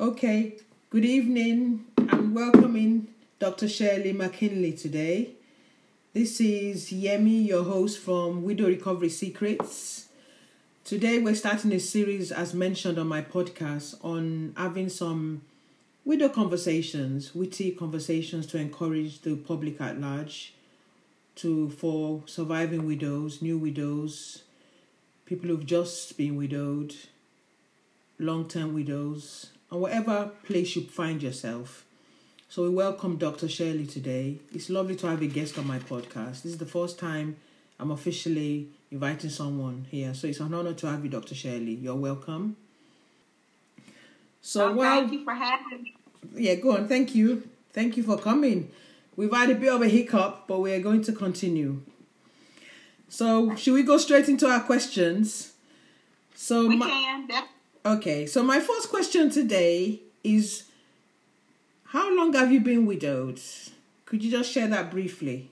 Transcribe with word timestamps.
Okay, 0.00 0.54
good 0.90 1.04
evening. 1.04 1.84
I'm 1.96 2.32
welcoming 2.32 3.08
Dr. 3.40 3.68
Shirley 3.68 4.12
McKinley 4.12 4.70
today. 4.70 5.30
This 6.12 6.40
is 6.40 6.92
Yemi, 6.92 7.44
your 7.48 7.64
host 7.64 7.98
from 7.98 8.44
Widow 8.44 8.68
Recovery 8.68 9.08
Secrets. 9.08 10.06
Today, 10.84 11.18
we're 11.18 11.34
starting 11.34 11.72
a 11.72 11.80
series, 11.80 12.30
as 12.30 12.54
mentioned 12.54 12.96
on 12.96 13.08
my 13.08 13.22
podcast, 13.22 13.96
on 14.04 14.54
having 14.56 14.88
some 14.88 15.42
widow 16.04 16.28
conversations, 16.28 17.34
witty 17.34 17.72
conversations 17.72 18.46
to 18.46 18.56
encourage 18.56 19.22
the 19.22 19.34
public 19.34 19.80
at 19.80 20.00
large 20.00 20.54
to 21.34 21.70
for 21.70 22.22
surviving 22.26 22.86
widows, 22.86 23.42
new 23.42 23.58
widows, 23.58 24.44
people 25.26 25.48
who've 25.48 25.66
just 25.66 26.16
been 26.16 26.36
widowed, 26.36 26.94
long-term 28.20 28.74
widows, 28.74 29.50
and 29.70 29.80
whatever 29.80 30.30
place 30.44 30.76
you 30.76 30.82
find 30.82 31.22
yourself. 31.22 31.84
So 32.48 32.62
we 32.62 32.70
welcome 32.70 33.16
Dr. 33.16 33.48
Shirley 33.48 33.86
today. 33.86 34.38
It's 34.54 34.70
lovely 34.70 34.96
to 34.96 35.06
have 35.08 35.20
a 35.20 35.26
guest 35.26 35.58
on 35.58 35.66
my 35.66 35.78
podcast. 35.78 36.42
This 36.42 36.52
is 36.52 36.58
the 36.58 36.66
first 36.66 36.98
time 36.98 37.36
I'm 37.78 37.90
officially 37.90 38.68
inviting 38.90 39.30
someone 39.30 39.86
here. 39.90 40.14
So 40.14 40.28
it's 40.28 40.40
an 40.40 40.54
honor 40.54 40.72
to 40.72 40.86
have 40.86 41.04
you, 41.04 41.10
Dr. 41.10 41.34
Shirley. 41.34 41.74
You're 41.74 41.94
welcome. 41.94 42.56
So 44.40 44.70
oh, 44.70 44.72
well, 44.72 45.00
thank 45.00 45.12
you 45.12 45.24
for 45.24 45.34
having 45.34 45.82
me. 45.82 45.94
Yeah, 46.34 46.54
go 46.54 46.76
on. 46.76 46.88
Thank 46.88 47.14
you. 47.14 47.48
Thank 47.72 47.96
you 47.96 48.02
for 48.02 48.16
coming. 48.16 48.70
We've 49.14 49.32
had 49.32 49.50
a 49.50 49.54
bit 49.54 49.68
of 49.68 49.82
a 49.82 49.88
hiccup, 49.88 50.44
but 50.46 50.60
we're 50.60 50.80
going 50.80 51.02
to 51.02 51.12
continue. 51.12 51.82
So, 53.08 53.56
should 53.56 53.74
we 53.74 53.82
go 53.82 53.98
straight 53.98 54.28
into 54.28 54.46
our 54.46 54.60
questions? 54.60 55.54
So, 56.34 56.68
we 56.68 56.76
my, 56.76 56.86
can. 56.86 57.28
Okay, 57.84 58.26
so 58.26 58.42
my 58.42 58.60
first 58.60 58.90
question 58.90 59.30
today 59.30 60.00
is 60.24 60.64
how 61.84 62.14
long 62.14 62.32
have 62.34 62.52
you 62.52 62.60
been 62.60 62.86
widowed? 62.86 63.40
Could 64.04 64.24
you 64.24 64.30
just 64.30 64.50
share 64.50 64.68
that 64.68 64.90
briefly? 64.90 65.50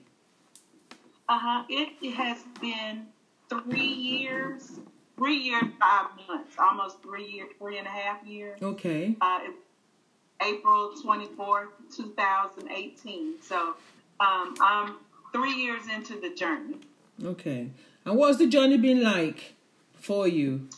Uh 1.29 1.39
huh. 1.39 1.65
It, 1.69 1.91
it 2.03 2.15
has 2.15 2.39
been 2.61 3.07
three 3.49 3.81
years, 3.87 4.73
three 5.17 5.37
years, 5.37 5.65
five 5.81 6.09
months, 6.29 6.55
almost 6.59 7.03
three 7.03 7.27
years, 7.27 7.49
three 7.59 7.79
and 7.79 7.87
a 7.87 7.91
half 7.91 8.25
years. 8.27 8.61
Okay. 8.63 9.17
Uh, 9.21 9.41
April 10.43 10.93
24th, 11.03 11.69
2018. 11.95 13.35
So 13.43 13.75
um, 14.21 14.55
I'm 14.61 14.97
three 15.33 15.55
years 15.55 15.83
into 15.93 16.21
the 16.21 16.35
journey. 16.35 16.77
Okay. 17.25 17.71
And 18.05 18.17
what's 18.17 18.39
the 18.39 18.47
journey 18.47 18.77
been 18.77 19.03
like 19.03 19.55
for 19.95 20.29
you? 20.29 20.69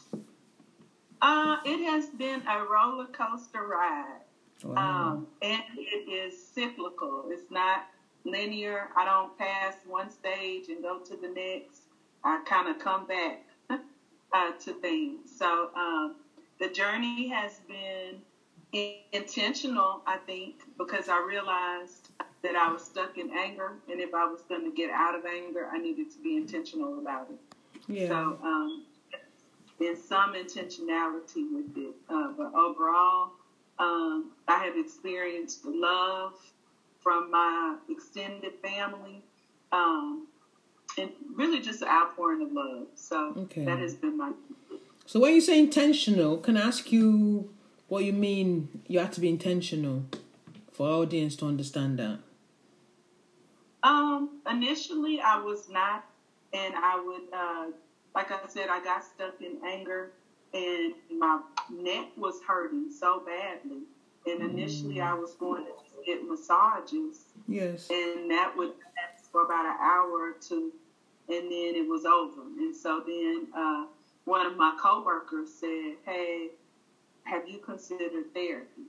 Uh, 1.20 1.56
it 1.64 1.84
has 1.84 2.08
been 2.10 2.42
a 2.46 2.64
roller 2.64 3.06
coaster 3.06 3.66
ride. 3.66 4.20
Wow. 4.64 4.76
Um, 4.76 5.26
and 5.42 5.62
it 5.76 6.10
is 6.10 6.46
cyclical. 6.46 7.24
It's 7.28 7.50
not 7.50 7.86
linear. 8.24 8.88
I 8.96 9.04
don't 9.04 9.36
pass 9.38 9.74
one 9.86 10.10
stage 10.10 10.68
and 10.68 10.82
go 10.82 10.98
to 10.98 11.16
the 11.16 11.28
next. 11.28 11.82
I 12.24 12.42
kind 12.44 12.68
of 12.68 12.78
come 12.78 13.06
back 13.06 13.44
uh, 13.70 14.50
to 14.64 14.72
things. 14.74 15.30
So 15.38 15.70
um, 15.76 16.16
the 16.58 16.68
journey 16.68 17.28
has 17.28 17.60
been 17.68 18.20
intentional, 19.12 20.02
I 20.06 20.18
think, 20.18 20.56
because 20.76 21.08
I 21.08 21.24
realized 21.26 22.10
that 22.42 22.54
I 22.54 22.70
was 22.70 22.84
stuck 22.84 23.18
in 23.18 23.30
anger, 23.36 23.72
and 23.90 24.00
if 24.00 24.14
I 24.14 24.24
was 24.24 24.42
going 24.42 24.64
to 24.64 24.76
get 24.76 24.90
out 24.90 25.14
of 25.14 25.24
anger, 25.24 25.68
I 25.72 25.78
needed 25.78 26.10
to 26.12 26.18
be 26.18 26.36
intentional 26.36 26.98
about 26.98 27.28
it. 27.30 27.38
Yeah. 27.88 28.08
So, 28.08 28.38
um, 28.42 28.84
there's 29.78 30.02
some 30.02 30.34
intentionality 30.34 31.46
with 31.52 31.76
it, 31.76 31.94
uh, 32.08 32.32
but 32.36 32.52
overall, 32.54 33.32
um, 33.78 34.32
I 34.48 34.64
have 34.64 34.76
experienced 34.76 35.64
love 35.64 36.34
from 37.00 37.30
my 37.30 37.76
extended 37.88 38.54
family, 38.62 39.22
um, 39.72 40.26
and 40.98 41.10
really 41.34 41.60
just 41.60 41.82
an 41.82 41.88
outpouring 41.88 42.42
of 42.42 42.52
love. 42.52 42.86
So 42.94 43.34
okay. 43.36 43.64
that 43.64 43.78
has 43.78 43.94
been 43.94 44.16
my. 44.18 44.32
So 45.06 45.20
when 45.20 45.34
you 45.34 45.40
say 45.40 45.58
intentional, 45.58 46.38
can 46.38 46.56
I 46.56 46.62
ask 46.62 46.90
you 46.92 47.50
what 47.86 48.04
you 48.04 48.12
mean? 48.12 48.82
You 48.88 48.98
have 48.98 49.12
to 49.12 49.20
be 49.20 49.28
intentional 49.28 50.04
for 50.72 50.88
our 50.88 50.94
audience 51.02 51.36
to 51.36 51.46
understand 51.46 51.98
that. 51.98 52.18
Um, 53.82 54.40
initially, 54.50 55.20
I 55.20 55.40
was 55.40 55.68
not, 55.68 56.04
and 56.52 56.74
I 56.76 57.00
would, 57.00 57.22
uh, 57.32 57.66
like 58.14 58.30
I 58.30 58.38
said, 58.48 58.68
I 58.70 58.82
got 58.82 59.04
stuck 59.04 59.40
in 59.40 59.58
anger, 59.66 60.12
and 60.52 60.94
my 61.10 61.40
neck 61.70 62.08
was 62.16 62.40
hurting 62.46 62.90
so 62.90 63.22
badly. 63.24 63.82
And 64.26 64.42
initially. 64.42 65.00
I 65.00 65.14
was 65.14 65.34
going 65.34 65.64
to 65.64 65.72
get 66.04 66.22
massages. 66.22 67.24
Yes. 67.46 67.88
And 67.90 68.30
that 68.30 68.52
would 68.56 68.68
last 68.68 69.30
for 69.32 69.44
about 69.44 69.64
an 69.64 69.76
hour 69.80 70.10
or 70.10 70.32
two, 70.40 70.72
and 71.28 71.44
then 71.44 71.74
it 71.74 71.88
was 71.88 72.04
over. 72.04 72.42
And 72.58 72.74
so 72.74 73.02
then 73.06 73.46
uh, 73.56 73.86
one 74.24 74.44
of 74.46 74.56
my 74.56 74.76
coworkers 74.80 75.50
said, 75.52 75.94
"Hey, 76.04 76.48
have 77.24 77.48
you 77.48 77.58
considered 77.58 78.34
therapy?" 78.34 78.82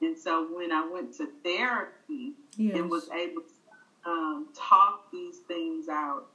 And 0.00 0.18
so 0.18 0.48
when 0.52 0.72
I 0.72 0.86
went 0.86 1.14
to 1.18 1.28
therapy 1.44 2.32
yes. 2.56 2.76
and 2.76 2.90
was 2.90 3.08
able 3.10 3.42
to 3.42 4.10
um, 4.10 4.48
talk 4.54 5.10
these 5.12 5.38
things 5.46 5.88
out, 5.88 6.26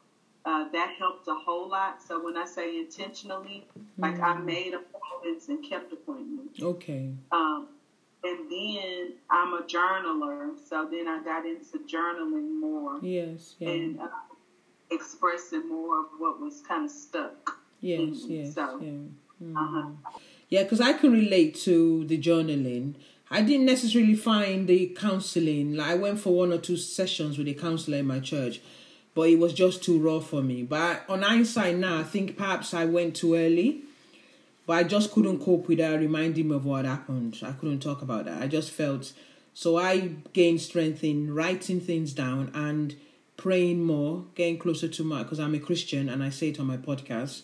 uh, 0.48 0.70
that 0.72 0.96
helped 0.98 1.28
a 1.28 1.36
whole 1.36 1.70
lot. 1.70 2.02
So 2.02 2.24
when 2.24 2.38
I 2.38 2.46
say 2.46 2.80
intentionally, 2.80 3.68
mm-hmm. 3.78 4.02
like 4.02 4.20
I 4.20 4.38
mm. 4.38 4.46
made 4.46 4.74
appointments 4.74 5.50
and 5.50 5.62
kept 5.64 5.92
appointments. 5.92 6.62
Okay. 6.62 7.12
Um, 7.34 7.68
and 8.24 8.50
then 8.50 9.14
I'm 9.30 9.54
a 9.54 9.64
journaler, 9.64 10.52
so 10.68 10.88
then 10.90 11.08
I 11.08 11.22
got 11.24 11.46
into 11.46 11.80
journaling 11.86 12.60
more. 12.60 13.00
Yes. 13.02 13.56
Yeah. 13.60 13.70
And 13.70 14.00
uh, 14.00 14.08
expressing 14.90 15.68
more 15.68 16.00
of 16.00 16.06
what 16.18 16.40
was 16.40 16.62
kind 16.62 16.86
of 16.86 16.92
stuck. 16.92 17.58
Yes. 17.82 18.24
Yes. 18.28 18.56
So, 18.56 18.80
yeah. 18.82 18.90
Mm-hmm. 19.44 19.58
Uh-huh. 19.58 20.20
Yeah, 20.50 20.64
because 20.64 20.80
I 20.80 20.94
can 20.94 21.12
relate 21.12 21.56
to 21.66 22.06
the 22.06 22.18
journaling. 22.18 22.96
I 23.30 23.42
didn't 23.42 23.66
necessarily 23.66 24.16
find 24.16 24.66
the 24.66 24.96
counseling. 24.98 25.76
Like 25.76 25.92
I 25.92 25.96
went 25.96 26.22
for 26.22 26.34
one 26.34 26.54
or 26.54 26.58
two 26.58 26.78
sessions 26.78 27.38
with 27.38 27.50
a 27.50 27.54
counselor 27.54 27.98
in 27.98 28.08
my 28.08 28.22
church, 28.22 28.62
but 29.18 29.30
it 29.30 29.40
was 29.40 29.52
just 29.52 29.84
too 29.84 29.98
raw 29.98 30.20
for 30.20 30.44
me. 30.44 30.62
But 30.62 31.04
on 31.10 31.24
hindsight 31.24 31.76
now, 31.76 32.02
I 32.02 32.04
think 32.04 32.38
perhaps 32.38 32.72
I 32.72 32.86
went 32.86 33.16
too 33.16 33.34
early. 33.34 33.82
But 34.68 34.74
I 34.74 34.84
just 34.84 35.12
couldn't 35.12 35.44
cope 35.44 35.68
with 35.68 35.80
that 35.80 36.00
reminding 36.00 36.50
me 36.50 36.56
of 36.56 36.66
what 36.66 36.86
happened. 36.86 37.36
I 37.42 37.54
couldn't 37.54 37.80
talk 37.80 38.04
about 38.04 38.26
that. 38.26 38.40
I 38.40 38.46
just 38.46 38.70
felt 38.70 39.14
so 39.56 39.76
I 39.76 40.12
gained 40.34 40.62
strength 40.62 41.04
in 41.04 41.34
writing 41.34 41.82
things 41.82 42.14
down 42.14 42.52
and 42.54 42.96
praying 43.38 43.84
more, 43.84 44.26
getting 44.36 44.60
closer 44.60 44.88
to 44.88 45.04
my 45.04 45.24
because 45.24 45.40
I'm 45.40 45.56
a 45.56 45.60
Christian 45.60 46.10
and 46.10 46.24
I 46.24 46.30
say 46.30 46.50
it 46.50 46.60
on 46.60 46.68
my 46.68 46.78
podcast. 46.78 47.42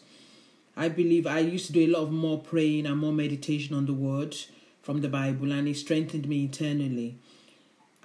I 0.78 0.89
believe 0.89 1.25
I 1.25 1.39
used 1.39 1.66
to 1.67 1.73
do 1.73 1.85
a 1.88 1.94
lot 1.97 2.03
of 2.03 2.12
more 2.12 2.39
praying 2.39 2.85
and 2.85 3.00
more 3.00 3.13
meditation 3.13 3.75
on 3.75 3.88
the 3.88 3.94
word 3.94 4.38
from 4.83 5.01
the 5.01 5.09
Bible, 5.09 5.51
and 5.51 5.67
it 5.67 5.78
strengthened 5.78 6.28
me 6.28 6.44
internally. 6.44 7.17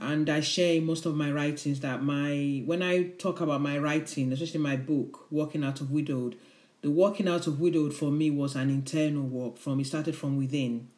And 0.00 0.30
I 0.30 0.40
share 0.40 0.74
in 0.76 0.84
most 0.84 1.06
of 1.06 1.16
my 1.16 1.32
writings 1.32 1.80
that 1.80 2.02
my 2.02 2.62
when 2.64 2.82
I 2.82 3.08
talk 3.18 3.40
about 3.40 3.60
my 3.60 3.78
writing, 3.78 4.32
especially 4.32 4.60
my 4.60 4.76
book, 4.76 5.26
Walking 5.30 5.64
Out 5.64 5.80
of 5.80 5.90
Widowed, 5.90 6.36
the 6.80 6.90
walking 6.90 7.26
out 7.26 7.48
of 7.48 7.60
widowed 7.60 7.92
for 7.92 8.10
me 8.10 8.30
was 8.30 8.54
an 8.54 8.70
internal 8.70 9.24
walk 9.24 9.58
from 9.58 9.80
it 9.80 9.86
started 9.86 10.14
from 10.14 10.36
within. 10.36 10.88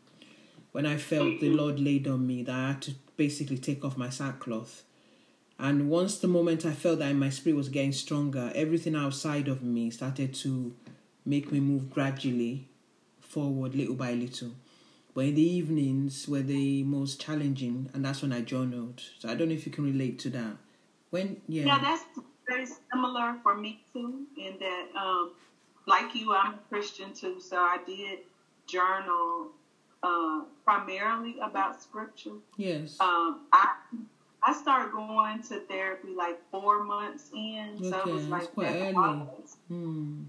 When 0.72 0.84
I 0.84 0.98
felt 0.98 1.40
the 1.40 1.48
mm-hmm. 1.48 1.56
Lord 1.56 1.80
laid 1.80 2.06
on 2.06 2.26
me 2.26 2.42
that 2.42 2.54
I 2.54 2.68
had 2.68 2.82
to 2.82 2.94
basically 3.16 3.58
take 3.58 3.84
off 3.84 3.96
my 3.96 4.10
sackcloth. 4.10 4.82
And 5.58 5.90
once 5.90 6.18
the 6.18 6.28
moment 6.28 6.64
I 6.64 6.72
felt 6.72 7.00
that 7.00 7.14
my 7.14 7.30
spirit 7.30 7.56
was 7.56 7.68
getting 7.68 7.92
stronger, 7.92 8.52
everything 8.54 8.94
outside 8.94 9.48
of 9.48 9.62
me 9.62 9.90
started 9.90 10.34
to 10.34 10.74
make 11.24 11.50
me 11.50 11.60
move 11.60 11.90
gradually 11.90 12.68
forward 13.20 13.74
little 13.74 13.94
by 13.94 14.12
little. 14.12 14.52
But 15.15 15.25
in 15.25 15.34
the 15.34 15.43
evenings 15.43 16.28
were 16.28 16.42
the 16.42 16.84
most 16.84 17.21
challenging, 17.21 17.91
and 17.92 18.04
that's 18.04 18.22
when 18.22 18.33
I 18.33 18.42
journaled. 18.42 19.03
So 19.18 19.28
I 19.28 19.34
don't 19.34 19.48
know 19.48 19.54
if 19.54 19.66
you 19.66 19.72
can 19.72 19.84
relate 19.84 20.18
to 20.21 20.30
that. 20.30 20.57
When 21.10 21.41
yeah, 21.48 21.65
yeah, 21.65 21.78
that's 21.80 22.04
very 22.48 22.66
similar 22.92 23.36
for 23.42 23.57
me 23.57 23.83
too. 23.92 24.27
In 24.36 24.57
that, 24.60 24.86
um, 24.97 25.33
like 25.86 26.15
you, 26.15 26.33
I'm 26.34 26.54
a 26.54 26.59
Christian 26.68 27.12
too, 27.12 27.41
so 27.41 27.57
I 27.57 27.78
did 27.84 28.21
journal 28.66 29.48
uh, 30.03 30.42
primarily 30.65 31.36
about 31.42 31.83
scripture. 31.83 32.39
Yes. 32.56 32.97
Um, 33.01 33.41
I 33.53 33.74
I 34.42 34.54
started 34.54 34.92
going 34.92 35.42
to 35.42 35.60
therapy 35.66 36.15
like 36.16 36.39
four 36.51 36.84
months 36.84 37.30
in, 37.34 37.77
okay, 37.78 37.91
so 37.91 38.09
it 38.09 38.13
was 38.13 38.28
like 38.28 38.53
quite 38.54 38.74
early. 38.74 39.27
Hmm. 39.68 40.22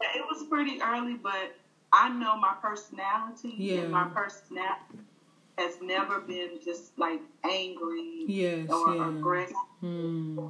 It 0.00 0.24
was 0.30 0.44
pretty 0.48 0.80
early, 0.82 1.14
but 1.14 1.56
I 1.92 2.08
know 2.10 2.36
my 2.36 2.54
personality, 2.60 3.54
yeah. 3.56 3.82
and 3.82 3.92
my 3.92 4.04
personality 4.04 4.98
has 5.58 5.76
never 5.80 6.20
been 6.20 6.58
just 6.64 6.98
like 6.98 7.20
angry 7.44 8.24
yes, 8.26 8.68
or 8.68 8.94
yeah. 8.94 9.08
aggressive. 9.08 9.56
Hmm. 9.80 10.48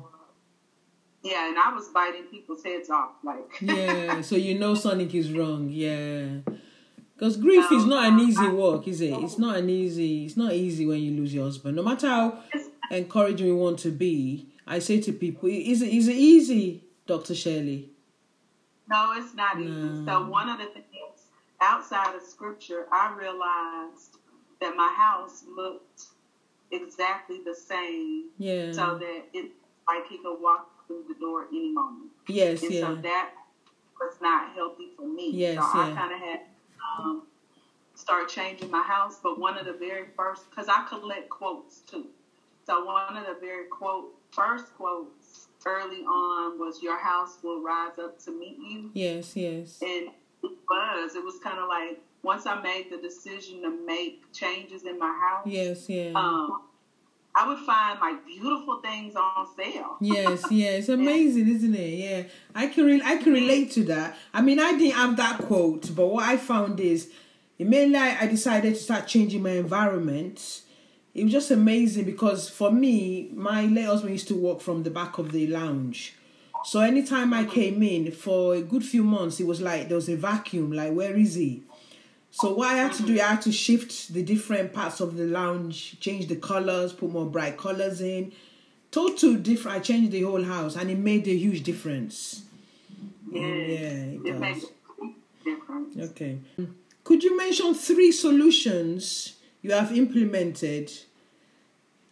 Yeah, 1.23 1.49
and 1.49 1.59
I 1.59 1.73
was 1.75 1.89
biting 1.89 2.25
people's 2.25 2.63
heads 2.63 2.89
off, 2.89 3.13
like. 3.25 3.61
yeah, 3.61 4.21
so 4.21 4.37
you 4.37 4.59
know 4.59 4.75
Sonic 4.77 5.15
is 5.15 5.33
wrong. 5.33 5.69
Yeah. 5.71 6.55
Because 7.17 7.39
grief 7.39 7.65
is 7.73 7.87
not 7.87 8.13
an 8.13 8.21
easy 8.21 8.47
work, 8.47 8.87
is 8.87 9.01
it? 9.01 9.15
It's 9.15 9.39
not 9.39 9.57
an 9.57 9.71
easy. 9.71 10.27
It's 10.27 10.37
not 10.37 10.53
easy 10.53 10.85
when 10.85 11.01
you 11.01 11.13
lose 11.13 11.33
your 11.33 11.45
husband. 11.45 11.75
No 11.75 11.83
matter 11.83 12.09
how 12.09 12.43
encouraging 12.91 13.47
we 13.47 13.55
want 13.55 13.79
to 13.81 13.91
be, 13.91 14.49
I 14.67 14.81
say 14.81 15.01
to 15.01 15.13
people, 15.13 15.49
"Is 15.49 15.81
it 15.81 15.89
is 15.89 16.09
it 16.09 16.17
easy, 16.17 16.85
Doctor 17.07 17.35
Shirley?" 17.35 17.91
No, 18.89 19.15
it's 19.17 19.35
not 19.35 19.59
easy. 19.59 19.71
No. 19.71 20.05
So 20.05 20.29
one 20.29 20.51
of 20.51 20.59
the 20.59 20.67
things 20.67 20.85
outside 21.61 22.15
of 22.15 22.23
scripture, 22.23 22.87
I 22.93 23.15
realized 23.19 24.19
that 24.61 24.77
my 24.77 24.93
house 24.97 25.45
looked 25.49 26.07
exactly 26.71 27.41
the 27.45 27.55
same. 27.55 28.31
Yeah. 28.39 28.73
So 28.73 28.99
that 28.99 29.25
it 29.33 29.51
like 29.89 30.09
he 30.09 30.19
could 30.19 30.41
walk 30.41 30.87
through 30.87 31.05
the 31.09 31.15
door 31.15 31.47
any 31.51 31.73
moment. 31.73 32.11
Yes, 32.27 32.63
and 32.63 32.73
yeah. 32.73 32.81
So 32.81 32.95
that 32.97 33.31
was 34.01 34.15
not 34.21 34.53
healthy 34.55 34.91
for 34.97 35.07
me. 35.07 35.31
Yes, 35.33 35.57
so 35.57 35.79
yeah. 35.79 35.87
I 35.87 35.95
kind 35.95 36.13
of 36.13 36.21
had 36.21 36.41
um, 36.99 37.23
start 37.95 38.29
changing 38.29 38.71
my 38.71 38.83
house. 38.83 39.19
But 39.23 39.39
one 39.39 39.57
of 39.57 39.67
the 39.67 39.73
very 39.73 40.07
first, 40.17 40.51
because 40.51 40.69
I 40.69 40.87
collect 40.89 41.29
quotes 41.29 41.81
too. 41.81 42.07
So 42.67 42.85
one 42.85 43.17
of 43.17 43.27
the 43.27 43.37
very 43.41 43.67
quote 43.67 44.13
first 44.33 44.75
quotes 44.77 45.49
early 45.65 46.03
on 46.03 46.59
was 46.59 46.83
"Your 46.83 46.99
house 46.99 47.39
will 47.43 47.63
rise 47.63 47.99
up 47.99 48.19
to 48.25 48.33
meet 48.33 48.59
you." 48.59 48.91
Yes, 48.93 49.37
yes. 49.37 49.81
And 49.83 50.09
it 50.43 50.51
was. 50.69 51.15
It 51.15 51.25
was 51.25 51.39
kind 51.43 51.59
of 51.59 51.69
like 51.69 52.01
once 52.23 52.47
I 52.47 52.61
made 52.61 52.91
the 52.91 52.99
decision 52.99 53.63
to 53.63 53.71
make 53.87 54.33
changes 54.33 54.85
in 54.85 54.99
my 54.99 55.07
house. 55.07 55.47
Yes, 55.47 55.89
yeah. 55.89 56.13
Um, 56.15 56.63
I 57.35 57.47
would 57.47 57.59
find 57.59 58.01
like 58.01 58.25
beautiful 58.27 58.81
things 58.81 59.15
on 59.15 59.47
sale. 59.57 59.97
yes, 60.01 60.43
yeah, 60.51 60.71
it's 60.71 60.89
amazing, 60.89 61.49
isn't 61.49 61.75
it? 61.75 61.99
Yeah, 61.99 62.23
I 62.55 62.67
can 62.69 62.87
re- 62.87 63.03
I 63.05 63.19
can 63.19 63.33
relate 63.33 63.71
to 63.73 63.85
that. 63.85 64.17
I 64.33 64.41
mean, 64.41 64.59
I 64.59 64.73
didn't 64.73 64.95
have 64.95 65.17
that 65.19 65.39
quote, 65.43 65.95
but 65.95 66.07
what 66.07 66.25
I 66.25 66.39
found 66.39 66.81
is, 66.81 67.11
mainly 67.59 67.99
I 67.99 68.27
decided 68.27 68.75
to 68.75 68.81
start 68.81 69.07
changing 69.07 69.43
my 69.43 69.51
environment. 69.51 70.63
It 71.15 71.25
was 71.25 71.33
just 71.33 71.51
amazing 71.51 72.05
because 72.05 72.49
for 72.49 72.71
me, 72.71 73.31
my 73.35 73.63
late 73.67 73.87
husband 73.87 74.13
used 74.13 74.29
to 74.29 74.35
work 74.35 74.61
from 74.61 74.83
the 74.83 74.91
back 74.91 75.19
of 75.19 75.33
the 75.33 75.47
lounge. 75.47 76.15
So 76.67 76.81
anytime 76.81 77.33
I 77.33 77.45
came 77.45 77.81
in 77.85 78.11
for 78.11 78.57
a 78.57 78.61
good 78.61 78.85
few 78.85 79.05
months, 79.05 79.39
it 79.39 79.47
was 79.47 79.61
like 79.61 79.87
there 79.87 79.95
was 79.95 80.09
a 80.09 80.17
vacuum. 80.17 80.73
Like, 80.73 80.93
where 80.93 81.15
is 81.15 81.37
he? 81.37 81.63
So 82.33 82.55
what 82.55 82.75
I 82.75 82.79
had 82.79 82.93
to 82.95 83.05
do, 83.05 83.15
I 83.21 83.25
had 83.25 83.43
to 83.43 83.53
shift 83.53 84.13
the 84.13 84.25
different 84.25 84.73
parts 84.73 84.99
of 84.99 85.17
the 85.17 85.27
lounge, 85.27 86.01
change 86.01 86.27
the 86.27 86.35
colors, 86.35 86.93
put 86.93 87.13
more 87.13 87.27
bright 87.27 87.57
colors 87.57 88.01
in. 88.01 88.33
Total 88.91 89.35
different. 89.35 89.77
I 89.77 89.81
changed 89.81 90.11
the 90.11 90.23
whole 90.23 90.43
house, 90.43 90.75
and 90.75 90.91
it 90.91 90.99
made 90.99 91.29
a 91.29 91.37
huge 91.37 91.63
difference. 91.63 92.43
Yeah, 93.31 93.43
oh, 93.43 93.45
it, 93.45 94.27
it 94.27 94.39
makes 94.41 94.65
difference. 95.45 95.97
Okay. 95.97 96.41
Could 97.05 97.23
you 97.23 97.37
mention 97.37 97.75
three 97.75 98.11
solutions 98.11 99.37
you 99.63 99.71
have 99.71 99.97
implemented 99.97 100.93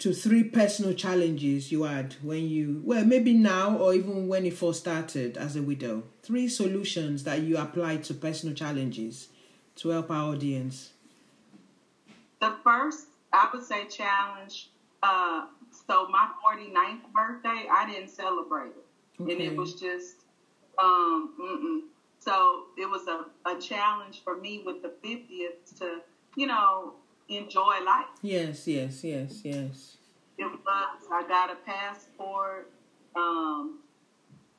to 0.04 0.12
three 0.12 0.44
personal 0.44 0.92
challenges 0.92 1.72
you 1.72 1.84
had 1.84 2.14
when 2.20 2.46
you 2.46 2.82
well 2.84 3.06
maybe 3.06 3.32
now 3.32 3.74
or 3.78 3.94
even 3.94 4.28
when 4.28 4.44
you 4.44 4.50
first 4.50 4.80
started 4.80 5.38
as 5.38 5.56
a 5.56 5.62
widow 5.62 6.02
three 6.22 6.46
solutions 6.46 7.24
that 7.24 7.40
you 7.40 7.56
applied 7.56 8.04
to 8.04 8.12
personal 8.12 8.54
challenges 8.54 9.28
to 9.76 9.88
help 9.88 10.10
our 10.10 10.34
audience? 10.34 10.92
The 12.38 12.54
first, 12.62 13.06
I 13.32 13.48
would 13.50 13.64
say, 13.64 13.86
challenge. 13.86 14.68
Uh, 15.02 15.46
so 15.88 16.06
my 16.08 16.28
49th 16.46 17.00
birthday, 17.14 17.66
I 17.72 17.90
didn't 17.90 18.10
celebrate 18.10 18.72
it, 18.76 19.22
okay. 19.22 19.32
and 19.32 19.40
it 19.40 19.56
was 19.56 19.72
just, 19.80 20.16
um, 20.78 21.88
so 22.20 22.64
it 22.76 22.90
was 22.90 23.06
a, 23.08 23.24
a 23.48 23.58
challenge 23.58 24.22
for 24.22 24.36
me 24.36 24.62
with 24.66 24.82
the 24.82 24.92
50th 25.02 25.78
to, 25.78 26.00
you 26.36 26.46
know, 26.46 26.92
enjoy 27.30 27.82
life. 27.86 28.06
Yes, 28.22 28.68
yes, 28.68 29.02
yes, 29.02 29.40
yes. 29.44 29.93
It 30.38 30.46
was. 30.46 31.02
I 31.12 31.22
got 31.28 31.50
a 31.50 31.56
passport. 31.66 32.70
Um, 33.16 33.78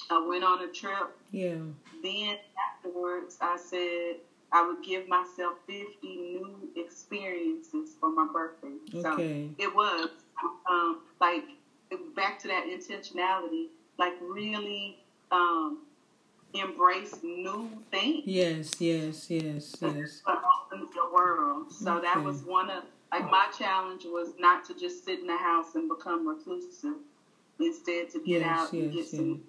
I 0.09 0.25
went 0.27 0.43
on 0.43 0.63
a 0.63 0.67
trip. 0.67 1.17
Yeah. 1.31 1.55
Then 2.03 2.37
afterwards, 2.77 3.37
I 3.41 3.57
said, 3.57 4.17
I 4.51 4.65
would 4.65 4.83
give 4.83 5.07
myself 5.07 5.57
50 5.67 5.87
new 6.03 6.69
experiences 6.75 7.95
for 7.99 8.09
my 8.11 8.27
birthday. 8.31 8.75
Okay. 8.93 9.49
So 9.57 9.63
it 9.63 9.75
was 9.75 10.09
um, 10.69 11.01
like 11.19 11.43
back 12.15 12.39
to 12.39 12.47
that 12.47 12.65
intentionality, 12.65 13.67
like 13.97 14.13
really 14.21 14.97
um, 15.31 15.79
embrace 16.53 17.19
new 17.23 17.69
things. 17.91 18.23
Yes, 18.25 18.79
yes, 18.79 19.29
yes, 19.29 19.75
yes. 19.81 20.21
The 20.71 21.09
world. 21.13 21.71
So 21.71 21.97
okay. 21.97 22.07
that 22.07 22.23
was 22.23 22.43
one 22.43 22.69
of 22.69 22.83
like 23.19 23.31
my 23.31 23.47
challenge 23.57 24.03
was 24.05 24.33
not 24.39 24.65
to 24.65 24.73
just 24.73 25.05
sit 25.05 25.19
in 25.19 25.27
the 25.27 25.37
house 25.37 25.75
and 25.75 25.89
become 25.89 26.27
reclusive. 26.27 26.95
Instead, 27.59 28.09
to 28.09 28.19
get 28.19 28.41
yes, 28.41 28.59
out 28.59 28.73
and 28.73 28.93
yes, 28.93 29.11
get 29.11 29.17
some. 29.17 29.43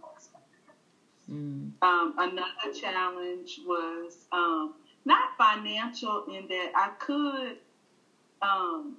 Mm. 1.28 1.72
Um, 1.82 2.14
another 2.18 2.72
challenge 2.72 3.58
was 3.66 4.26
um, 4.30 4.74
not 5.04 5.30
financial 5.36 6.24
in 6.26 6.46
that 6.46 6.70
I 6.76 6.90
could, 7.00 7.56
um, 8.42 8.96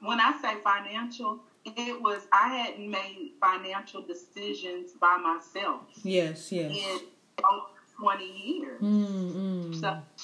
when 0.00 0.20
I 0.20 0.38
say 0.40 0.60
financial, 0.62 1.40
it 1.64 2.00
was 2.00 2.28
I 2.32 2.46
hadn't 2.48 2.88
made 2.88 3.32
financial 3.40 4.02
decisions 4.02 4.92
by 4.92 5.16
myself. 5.16 5.80
Yes, 6.04 6.52
yes. 6.52 6.70
In 6.70 7.00
over 7.44 7.66
twenty 7.98 8.30
years, 8.30 8.80
mm, 8.80 9.80
so 9.80 9.88
it 9.88 9.94
came 9.94 10.15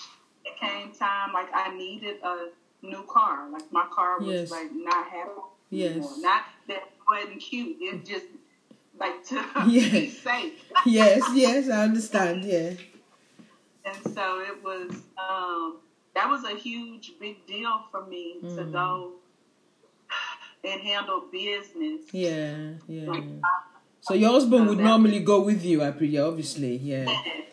time 1.05 1.33
like 1.33 1.49
I 1.55 1.77
needed 1.77 2.17
a 2.23 2.49
new 2.83 3.03
car. 3.09 3.51
Like 3.51 3.71
my 3.73 3.87
car 3.91 4.21
was 4.21 4.29
yes. 4.29 4.51
like 4.51 4.71
not 4.73 5.07
happy. 5.09 5.31
Yes. 5.71 5.93
Anymore. 5.93 6.13
Not 6.19 6.43
that 6.69 6.83
wasn't 7.11 7.41
cute. 7.41 7.77
It 7.81 8.05
just 8.05 8.27
like 9.01 9.25
to 9.29 9.45
yes. 9.69 9.91
be 9.91 10.11
safe. 10.11 10.73
yes, 10.87 11.23
yes, 11.35 11.69
I 11.69 11.85
understand. 11.85 12.45
Yeah 12.45 12.73
and 13.85 14.15
so 14.15 14.41
it 14.41 14.63
was 14.63 14.91
um, 15.19 15.79
that 16.15 16.29
was 16.29 16.45
a 16.45 16.55
huge 16.55 17.13
big 17.19 17.47
deal 17.47 17.85
for 17.91 18.07
me 18.07 18.37
mm. 18.43 18.57
to 18.57 18.65
go 18.65 19.13
and 20.65 20.81
handle 20.81 21.25
business. 21.33 22.03
Yeah, 22.13 22.75
yeah. 22.87 23.23
So 24.03 24.15
your 24.15 24.31
husband 24.31 24.69
would 24.69 24.79
normally 24.79 25.21
go 25.21 25.41
with 25.41 25.65
you, 25.65 25.83
I 25.83 25.93
presume, 25.93 26.27
obviously, 26.27 26.77
yeah. 26.77 27.07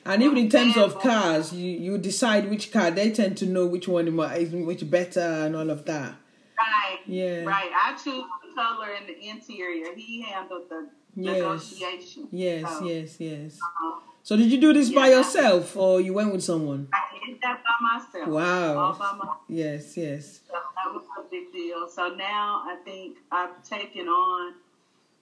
And 0.06 0.24
even 0.24 0.38
in 0.38 0.50
terms 0.50 0.76
of 0.78 1.00
cars, 1.00 1.54
you 1.54 1.70
you 1.70 1.98
decide 2.00 2.50
which 2.50 2.72
car. 2.72 2.90
They 2.90 3.12
tend 3.12 3.38
to 3.38 3.46
know 3.46 3.68
which 3.68 3.88
one 3.88 4.08
is 4.08 4.50
which 4.52 4.90
better 4.90 5.22
and 5.22 5.56
all 5.56 5.70
of 5.70 5.86
that. 5.86 6.16
Right. 6.58 7.00
Yeah. 7.06 7.44
Right. 7.44 7.70
I 7.72 7.94
choose 7.94 8.24
the 8.44 8.56
color 8.56 8.90
and 8.98 9.08
the 9.08 9.30
interior. 9.30 9.94
He 9.96 10.22
handled 10.24 10.64
the 10.70 10.90
yes. 11.16 11.36
negotiation. 11.36 12.28
Yes. 12.32 12.68
So, 12.68 12.86
yes. 12.86 13.20
Yes. 13.20 13.60
Um, 13.62 14.02
so 14.24 14.36
did 14.36 14.52
you 14.52 14.60
do 14.60 14.74
this 14.74 14.90
yeah. 14.90 15.00
by 15.00 15.10
yourself 15.10 15.78
or 15.78 16.02
you 16.02 16.14
went 16.14 16.32
with 16.32 16.44
someone? 16.44 16.88
I 16.94 17.02
did 17.26 17.40
that 17.42 17.62
by 17.64 17.94
myself. 17.94 18.28
Wow. 18.28 18.78
All 18.78 18.94
by 18.94 19.12
myself. 19.14 19.38
Yes, 19.48 19.98
yes. 19.98 20.40
So 20.48 20.54
that 20.54 20.94
was 20.94 21.04
a 21.18 21.30
big 21.30 21.52
deal. 21.54 21.88
So 21.88 22.10
now 22.16 22.64
I 22.66 22.78
think 22.84 23.18
I've 23.32 23.64
taken 23.64 24.08
on, 24.08 24.54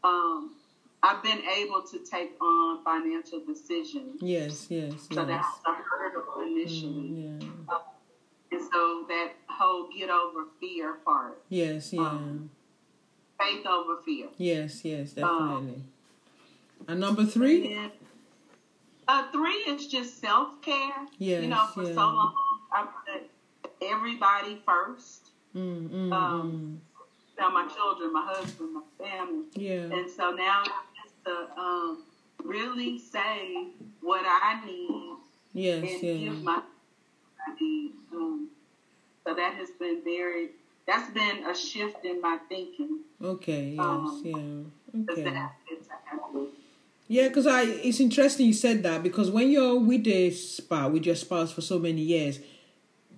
um, 0.04 0.52
I've 1.04 1.22
been 1.24 1.42
able 1.58 1.84
to 1.84 2.00
take 2.00 2.42
on 2.42 2.84
financial 2.84 3.42
decisions. 3.46 4.22
Yes, 4.22 4.68
yes, 4.70 4.94
So 5.12 5.28
yes. 5.28 5.28
that's 5.28 5.48
a 5.66 5.74
hurdle 5.74 6.42
initially. 6.42 7.10
Mm, 7.10 7.42
yeah. 7.42 7.76
Uh, 7.76 7.80
and 8.52 8.62
so 8.62 9.06
that 9.08 9.34
whole 9.48 9.90
get 9.96 10.10
over 10.10 10.46
fear 10.60 10.96
part. 11.06 11.42
Yes, 11.50 11.94
yeah. 11.94 12.02
Um, 12.02 12.50
faith 13.40 13.66
over 13.66 14.02
fear. 14.04 14.28
Yes, 14.38 14.84
yes, 14.84 15.12
definitely. 15.12 15.76
Um, 15.76 15.84
and 16.88 17.00
number 17.00 17.26
three? 17.26 17.74
And 17.74 17.92
uh, 19.08 19.32
three 19.32 19.52
is 19.68 19.88
just 19.88 20.20
self 20.20 20.62
care. 20.62 21.06
Yes, 21.18 21.44
you 21.44 21.50
know, 21.50 21.68
for 21.74 21.84
yeah. 21.84 21.94
so 21.94 22.02
long 22.02 22.34
I 22.72 22.88
put 23.06 23.30
everybody 23.82 24.62
first. 24.66 25.30
Mm, 25.56 25.90
mm, 25.90 26.14
um, 26.14 26.52
mm. 26.52 26.97
Now 27.38 27.50
my 27.50 27.68
children, 27.68 28.14
my 28.14 28.26
husband, 28.26 28.70
my 28.74 28.82
family. 29.06 29.46
Yeah. 29.54 29.96
And 29.96 30.10
so 30.10 30.32
now 30.32 30.64
it's 30.64 31.14
to 31.26 31.60
um, 31.60 32.04
really 32.44 32.98
say 32.98 33.68
what 34.02 34.24
I 34.26 34.62
need. 34.66 35.18
Yes, 35.54 35.84
and 35.84 36.04
yeah. 36.04 36.14
give 36.14 36.44
my 36.44 36.62
I 37.48 37.54
need. 37.60 37.92
Um, 38.14 38.50
so 39.26 39.34
that 39.34 39.54
has 39.56 39.70
been 39.80 40.02
very. 40.04 40.50
That's 40.86 41.12
been 41.12 41.46
a 41.46 41.54
shift 41.54 42.06
in 42.06 42.22
my 42.22 42.38
thinking. 42.48 43.00
Okay. 43.24 43.76
Yes. 43.76 43.80
Um, 43.80 44.22
yeah. 44.24 45.12
Okay. 45.12 45.24
That, 45.24 45.52
yeah, 47.10 47.30
because 47.30 47.48
I 47.48 47.64
it's 47.64 48.00
interesting 48.00 48.48
you 48.48 48.54
said 48.54 48.84
that 48.84 49.02
because 49.02 49.32
when 49.32 49.50
you're 49.50 49.80
with 49.80 50.08
a 50.08 50.30
spouse 50.32 50.92
with 50.92 51.06
your 51.06 51.16
spouse 51.16 51.52
for 51.52 51.62
so 51.62 51.80
many 51.80 52.02
years, 52.02 52.40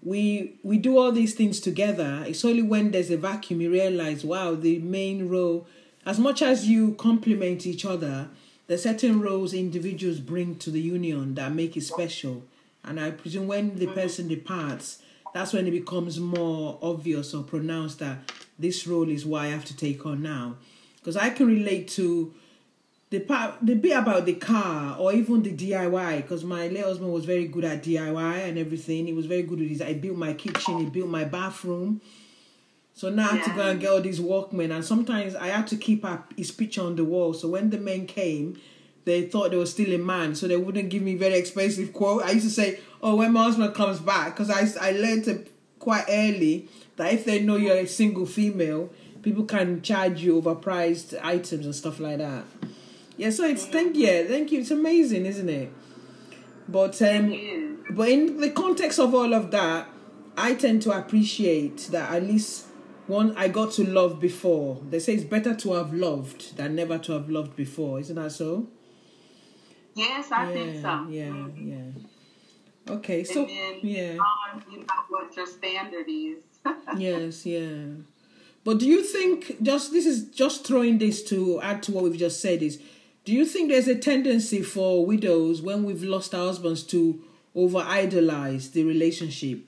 we 0.04 0.58
we 0.64 0.78
do 0.78 0.98
all 0.98 1.12
these 1.12 1.34
things 1.34 1.60
together. 1.60 2.24
It's 2.26 2.46
only 2.46 2.62
when 2.62 2.92
there's 2.92 3.12
a 3.12 3.18
vacuum 3.18 3.62
you 3.62 3.72
realize, 3.72 4.24
wow, 4.24 4.56
the 4.56 4.80
main 4.80 5.28
role, 5.28 5.68
as 6.06 6.20
much 6.20 6.42
as 6.42 6.68
you 6.68 6.94
complement 6.96 7.66
each 7.66 7.86
other, 7.86 8.30
there's 8.68 8.84
certain 8.84 9.20
roles 9.20 9.54
individuals 9.54 10.20
bring 10.20 10.56
to 10.60 10.72
the 10.72 10.82
union 10.82 11.36
that 11.36 11.54
make 11.54 11.76
it 11.76 11.84
special. 11.84 12.44
And 12.84 13.00
I 13.00 13.12
presume 13.12 13.48
when 13.48 13.78
the 13.78 13.88
person 13.88 14.28
departs, 14.28 15.02
that's 15.34 15.54
when 15.54 15.68
it 15.68 15.72
becomes 15.72 16.20
more 16.20 16.80
obvious 16.82 17.34
or 17.34 17.44
pronounced 17.44 18.00
that 18.00 18.32
this 18.58 18.88
role 18.88 19.10
is 19.10 19.26
what 19.26 19.44
I 19.44 19.48
have 19.48 19.66
to 19.66 19.76
take 19.76 20.06
on 20.06 20.22
now. 20.22 20.56
Because 20.98 21.18
I 21.18 21.30
can 21.30 21.48
relate 21.48 21.88
to 21.90 22.34
the 23.10 23.20
part, 23.20 23.56
the 23.62 23.76
bit 23.76 23.98
about 23.98 24.26
the 24.26 24.36
car 24.36 24.98
or 25.00 25.14
even 25.14 25.42
the 25.42 25.54
DIY. 25.54 26.18
Because 26.18 26.44
my 26.44 26.68
late 26.68 26.84
husband 26.84 27.12
was 27.12 27.26
very 27.26 27.48
good 27.48 27.66
at 27.66 27.84
DIY 27.84 28.48
and 28.48 28.58
everything. 28.58 29.08
He 29.08 29.14
was 29.14 29.26
very 29.26 29.44
good 29.44 29.60
with 29.60 29.70
his. 29.70 29.82
I 29.82 29.94
built 29.94 30.18
my 30.18 30.34
kitchen. 30.34 30.80
He 30.80 30.86
built 30.86 31.10
my 31.10 31.24
bathroom. 31.24 32.02
So 32.94 33.10
now 33.10 33.30
I 33.30 33.38
had 33.38 33.46
to 33.46 33.56
go 33.56 33.70
and 33.70 33.80
get 33.80 33.92
all 33.92 34.02
these 34.02 34.20
workmen, 34.20 34.74
and 34.74 34.84
sometimes 34.84 35.34
I 35.34 35.48
had 35.48 35.68
to 35.68 35.78
keep 35.78 36.04
up 36.04 36.34
his 36.36 36.52
picture 36.52 36.82
on 36.82 36.98
the 36.98 37.06
wall. 37.06 37.34
So 37.34 37.48
when 37.48 37.70
the 37.70 37.78
men 37.78 38.06
came, 38.06 38.60
they 39.06 39.22
thought 39.22 39.52
they 39.52 39.58
were 39.58 39.66
still 39.66 39.94
a 39.94 39.98
man, 39.98 40.36
so 40.36 40.50
they 40.50 40.58
wouldn't 40.58 40.90
give 40.90 41.02
me 41.02 41.16
very 41.16 41.36
expensive 41.36 41.94
quote. 41.94 42.24
I 42.24 42.32
used 42.32 42.48
to 42.48 42.52
say, 42.52 42.82
"Oh, 43.02 43.16
when 43.16 43.32
my 43.32 43.44
husband 43.44 43.74
comes 43.74 44.00
back," 44.00 44.36
because 44.36 44.50
I 44.50 44.68
I 44.86 44.92
learned 44.92 45.30
it 45.30 45.50
quite 45.80 46.06
early 46.10 46.68
that 46.98 47.14
if 47.14 47.24
they 47.24 47.42
know 47.42 47.56
you're 47.56 47.78
a 47.78 47.88
single 47.88 48.26
female, 48.26 48.90
people 49.22 49.46
can 49.46 49.82
charge 49.82 50.22
you 50.22 50.42
overpriced 50.42 51.18
items 51.24 51.66
and 51.66 51.74
stuff 51.74 52.02
like 52.02 52.18
that. 52.18 52.44
Yeah, 53.20 53.32
so 53.32 53.44
it's 53.44 53.66
thank 53.66 53.98
you, 53.98 54.26
thank 54.30 54.50
you. 54.50 54.62
It's 54.62 54.72
amazing, 54.72 55.26
isn't 55.26 55.50
it? 55.50 55.74
But 56.70 57.02
um, 57.02 57.84
but 57.90 58.08
in 58.08 58.40
the 58.40 58.50
context 58.50 58.98
of 58.98 59.14
all 59.14 59.34
of 59.34 59.52
that, 59.52 59.90
I 60.38 60.54
tend 60.54 60.84
to 60.84 60.92
appreciate 60.92 61.90
that 61.92 62.12
at 62.14 62.24
least 62.24 62.68
one 63.08 63.36
I 63.36 63.50
got 63.50 63.74
to 63.74 63.84
love 63.84 64.22
before. 64.22 64.82
They 64.90 65.00
say 65.00 65.16
it's 65.16 65.26
better 65.26 65.54
to 65.54 65.74
have 65.74 65.94
loved 65.94 66.56
than 66.56 66.76
never 66.76 66.98
to 66.98 67.12
have 67.12 67.30
loved 67.30 67.58
before. 67.58 68.00
Isn't 68.00 68.16
that 68.16 68.32
so? 68.32 68.68
Yes, 69.96 70.32
I 70.32 70.46
yeah, 70.46 70.54
think 70.54 70.82
so. 70.82 71.08
Yeah, 71.10 71.48
yeah. 71.58 72.94
Okay, 72.94 73.26
so 73.26 73.46
then, 73.46 73.80
yeah, 73.82 74.18
um, 74.54 74.64
you 74.72 74.78
know 74.78 74.86
what 75.10 75.36
your 75.36 75.46
standard 75.46 76.06
is. 76.08 76.38
yes, 76.98 77.46
yeah. 77.46 77.96
But 78.64 78.80
do 78.80 78.88
you 78.88 79.04
think 79.04 79.62
just 79.62 79.92
this 79.92 80.06
is 80.06 80.30
just 80.30 80.66
throwing 80.66 81.00
this 81.00 81.22
to 81.24 81.60
add 81.60 81.84
to 81.84 81.92
what 81.92 82.06
we've 82.06 82.18
just 82.18 82.40
said 82.40 82.62
is 82.62 82.82
do 83.30 83.36
you 83.36 83.46
think 83.46 83.70
there's 83.70 83.88
a 83.88 83.94
tendency 83.94 84.64
for 84.64 85.06
widows 85.06 85.62
when 85.62 85.84
we've 85.84 86.02
lost 86.02 86.34
our 86.34 86.48
husbands 86.48 86.82
to 86.82 87.24
over 87.54 87.78
idolize 87.78 88.72
the 88.72 88.84
relationship? 88.84 89.60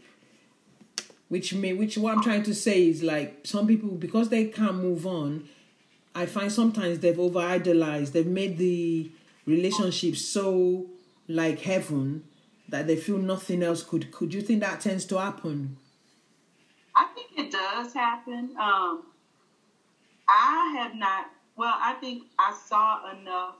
Which 1.29 1.53
may 1.53 1.71
which 1.73 1.95
what 1.95 2.15
I'm 2.15 2.23
trying 2.23 2.41
to 2.41 2.55
say 2.55 2.87
is 2.87 3.03
like 3.03 3.41
some 3.43 3.67
people 3.67 3.89
because 3.89 4.29
they 4.29 4.45
can't 4.45 4.77
move 4.77 5.05
on, 5.05 5.47
I 6.15 6.25
find 6.25 6.51
sometimes 6.51 7.01
they've 7.01 7.19
over 7.19 7.37
idolized, 7.37 8.13
they've 8.13 8.25
made 8.25 8.57
the 8.57 9.11
relationship 9.45 10.15
so 10.15 10.87
like 11.27 11.59
heaven 11.59 12.23
that 12.67 12.87
they 12.87 12.95
feel 12.95 13.19
nothing 13.19 13.61
else 13.61 13.83
could 13.83 14.11
could. 14.11 14.33
You 14.33 14.41
think 14.41 14.61
that 14.61 14.81
tends 14.81 15.05
to 15.05 15.19
happen? 15.19 15.77
I 16.95 17.05
think 17.13 17.27
it 17.37 17.51
does 17.51 17.93
happen. 17.93 18.55
Um 18.59 19.03
i 20.27 20.73
have 20.79 20.95
not 20.95 21.27
well 21.61 21.77
i 21.79 21.93
think 22.01 22.23
i 22.39 22.57
saw 22.67 23.11
enough 23.11 23.55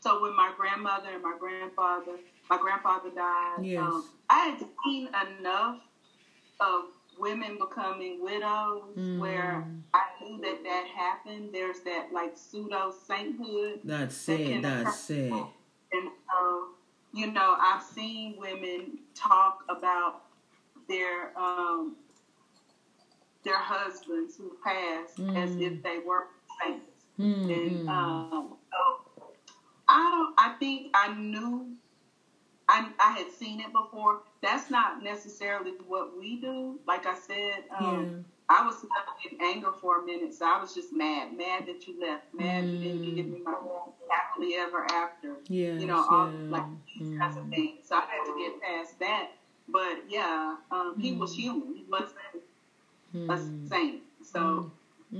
so 0.00 0.20
when 0.22 0.36
my 0.36 0.52
grandmother 0.56 1.08
and 1.14 1.22
my 1.22 1.34
grandfather 1.38 2.12
my 2.50 2.58
grandfather 2.58 3.10
died 3.10 3.56
yes. 3.62 3.82
um, 3.82 4.04
i 4.28 4.48
had 4.48 4.58
seen 4.84 5.08
enough 5.38 5.78
of 6.60 6.84
women 7.18 7.58
becoming 7.58 8.22
widows 8.22 8.96
mm. 8.96 9.18
where 9.18 9.64
I 9.92 10.02
knew 10.22 10.40
that 10.40 10.62
that 10.64 10.86
happened. 10.94 11.50
There's 11.52 11.80
that 11.80 12.08
like 12.12 12.32
pseudo 12.34 12.94
sainthood. 13.06 13.80
That's 13.84 14.24
that 14.26 14.40
it. 14.40 14.62
That's 14.62 15.10
it. 15.10 15.32
And 15.32 16.08
so, 16.30 16.68
you 17.12 17.30
know, 17.30 17.56
I've 17.60 17.82
seen 17.82 18.36
women 18.38 18.98
talk 19.14 19.64
about 19.68 20.22
their 20.88 21.36
um, 21.38 21.96
their 23.44 23.58
husbands 23.58 24.36
who 24.36 24.56
passed 24.62 25.18
mm. 25.18 25.36
as 25.36 25.50
if 25.56 25.72
mm. 25.72 25.82
they 25.82 25.98
were 26.06 26.24
saints. 26.62 26.89
Mm. 27.20 27.52
And 27.52 27.88
um, 27.88 28.56
I 29.88 30.10
don't. 30.10 30.34
I 30.38 30.56
think 30.58 30.90
I 30.94 31.12
knew 31.14 31.66
I, 32.68 32.88
I 33.00 33.12
had 33.18 33.32
seen 33.32 33.60
it 33.60 33.72
before. 33.72 34.20
That's 34.42 34.70
not 34.70 35.02
necessarily 35.02 35.72
what 35.86 36.16
we 36.18 36.40
do. 36.40 36.78
Like 36.86 37.04
I 37.04 37.14
said, 37.14 37.64
um, 37.78 38.24
yeah. 38.48 38.56
I 38.56 38.66
was 38.66 38.84
in 39.30 39.38
anger 39.40 39.72
for 39.80 40.02
a 40.02 40.06
minute, 40.06 40.34
so 40.34 40.46
I 40.46 40.60
was 40.60 40.74
just 40.74 40.92
mad, 40.92 41.36
mad 41.36 41.66
that 41.66 41.86
you 41.86 42.00
left, 42.00 42.32
mad 42.32 42.64
mm. 42.64 42.72
you 42.72 42.78
didn't 42.78 43.14
give 43.16 43.26
me 43.26 43.40
my 43.44 43.54
happily 44.08 44.54
ever 44.56 44.86
after. 44.92 45.34
Yeah, 45.48 45.72
you 45.72 45.86
know, 45.86 46.04
all 46.08 46.30
yeah. 46.30 46.50
like 46.50 46.64
these 46.86 47.08
mm. 47.08 47.18
kinds 47.18 47.36
of 47.36 47.44
mm. 47.44 47.50
things. 47.50 47.88
So 47.88 47.96
I 47.96 48.00
had 48.02 48.24
to 48.24 48.38
get 48.38 48.62
past 48.62 48.98
that. 49.00 49.30
But 49.68 50.04
yeah, 50.08 50.56
um, 50.70 50.94
he 50.98 51.12
was 51.12 51.32
mm. 51.32 51.40
human. 51.40 51.74
He 51.74 51.84
wasn't 51.88 52.12
a 53.14 53.16
mm. 53.16 53.68
saint. 53.68 54.02
So 54.22 54.70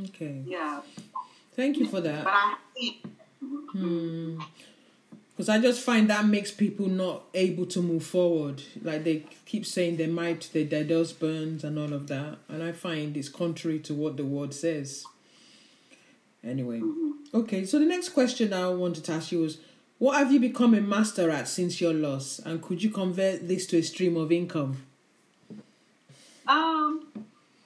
okay, 0.07 0.43
yeah. 0.47 0.81
Thank 1.61 1.77
you 1.79 1.87
for 1.87 2.01
that. 2.01 2.25
But 2.25 2.33
I. 2.33 2.57
Hmm 3.73 4.41
because 5.41 5.49
I 5.49 5.59
just 5.59 5.81
find 5.81 6.11
that 6.11 6.27
makes 6.27 6.51
people 6.51 6.87
not 6.87 7.23
able 7.33 7.65
to 7.65 7.81
move 7.81 8.05
forward. 8.05 8.63
Like 8.83 9.05
they 9.05 9.25
keep 9.47 9.65
saying 9.65 9.97
they 9.97 10.07
might 10.07 10.51
their 10.53 10.67
dead 10.67 10.89
burns 11.19 11.65
and 11.65 11.79
all 11.79 11.95
of 11.95 12.09
that, 12.09 12.37
and 12.51 12.63
I 12.63 12.73
find 12.73 13.17
it's 13.17 13.31
contrary 13.31 13.79
to 13.79 13.95
what 13.95 14.19
the 14.19 14.25
word 14.27 14.53
says. 14.53 15.07
Anyway, 16.45 16.83
okay. 17.33 17.65
So 17.65 17.79
the 17.79 17.87
next 17.87 18.11
question 18.11 18.53
I 18.53 18.69
wanted 18.69 19.05
to 19.05 19.13
ask 19.13 19.33
you 19.33 19.41
was, 19.41 19.57
what 19.97 20.19
have 20.19 20.31
you 20.31 20.41
become 20.41 20.75
a 20.75 20.81
master 20.83 21.31
at 21.31 21.49
since 21.49 21.81
your 21.81 21.95
loss, 21.95 22.39
and 22.41 22.61
could 22.61 22.83
you 22.83 22.91
convert 22.91 23.49
this 23.49 23.67
to 23.69 23.79
a 23.79 23.83
stream 23.83 24.19
of 24.19 24.31
income? 24.31 24.85
Um, 26.47 27.09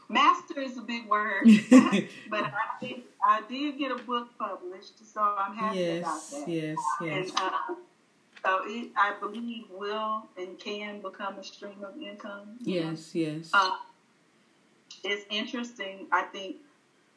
master 0.09 0.61
is 0.61 0.79
a 0.79 0.83
big 0.83 1.09
word, 1.09 1.43
but 2.31 2.45
I 2.45 2.79
think 2.79 3.03
I 3.25 3.43
did 3.49 3.79
get 3.79 3.91
a 3.91 3.97
book 3.97 4.29
published, 4.39 4.99
so 5.13 5.21
I'm 5.21 5.57
happy 5.57 5.79
yes, 5.79 6.03
about 6.03 6.47
that. 6.47 6.53
Yes, 6.53 6.79
yes, 7.01 7.31
and, 7.31 7.39
uh, 7.39 7.75
so 8.45 8.61
it, 8.67 8.91
I 8.97 9.15
believe 9.19 9.65
will 9.71 10.27
and 10.37 10.59
can 10.59 11.01
become 11.01 11.39
a 11.39 11.45
stream 11.45 11.83
of 11.83 11.97
income. 11.97 12.59
Yes, 12.61 13.15
know? 13.15 13.21
yes. 13.21 13.51
Uh, 13.55 13.77
it's 15.03 15.25
interesting. 15.31 16.07
I 16.13 16.23
think 16.23 16.57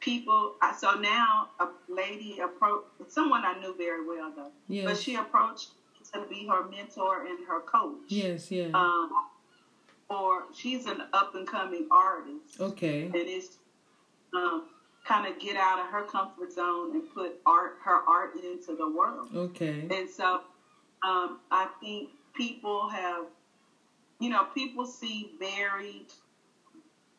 people. 0.00 0.54
So 0.78 0.92
now 0.94 1.50
a 1.60 1.68
lady 1.88 2.38
approached 2.38 2.86
someone 3.08 3.44
I 3.44 3.60
knew 3.60 3.74
very 3.76 4.06
well 4.06 4.32
though, 4.34 4.50
yes. 4.68 4.86
but 4.86 4.96
she 4.96 5.16
approached 5.16 5.72
to 6.14 6.22
be 6.22 6.46
her 6.46 6.64
mentor 6.70 7.26
and 7.26 7.46
her 7.46 7.60
coach. 7.60 7.98
Yes, 8.08 8.50
yeah. 8.50 8.70
Um, 8.72 9.10
or 10.08 10.44
she's 10.54 10.86
an 10.86 11.02
up 11.12 11.34
and 11.34 11.46
coming 11.46 11.86
artist. 11.90 12.58
Okay. 12.58 13.04
And 13.04 13.14
it's 13.14 13.58
um, 14.34 14.64
kind 15.08 15.26
of 15.26 15.40
get 15.40 15.56
out 15.56 15.78
of 15.78 15.86
her 15.86 16.02
comfort 16.02 16.52
zone 16.52 16.92
and 16.92 17.02
put 17.14 17.40
art, 17.46 17.78
her 17.82 18.00
art 18.06 18.34
into 18.34 18.76
the 18.76 18.88
world. 18.88 19.28
Okay. 19.34 19.88
And 19.90 20.08
so 20.08 20.42
um, 21.02 21.40
I 21.50 21.68
think 21.80 22.10
people 22.36 22.90
have, 22.90 23.24
you 24.20 24.28
know, 24.28 24.44
people 24.54 24.84
see 24.84 25.30
varied 25.40 26.12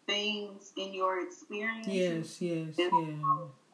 things 0.06 0.72
in 0.78 0.94
your 0.94 1.26
experience. 1.26 1.88
Yes, 1.88 2.42
yes, 2.42 2.76
yeah. 2.78 2.90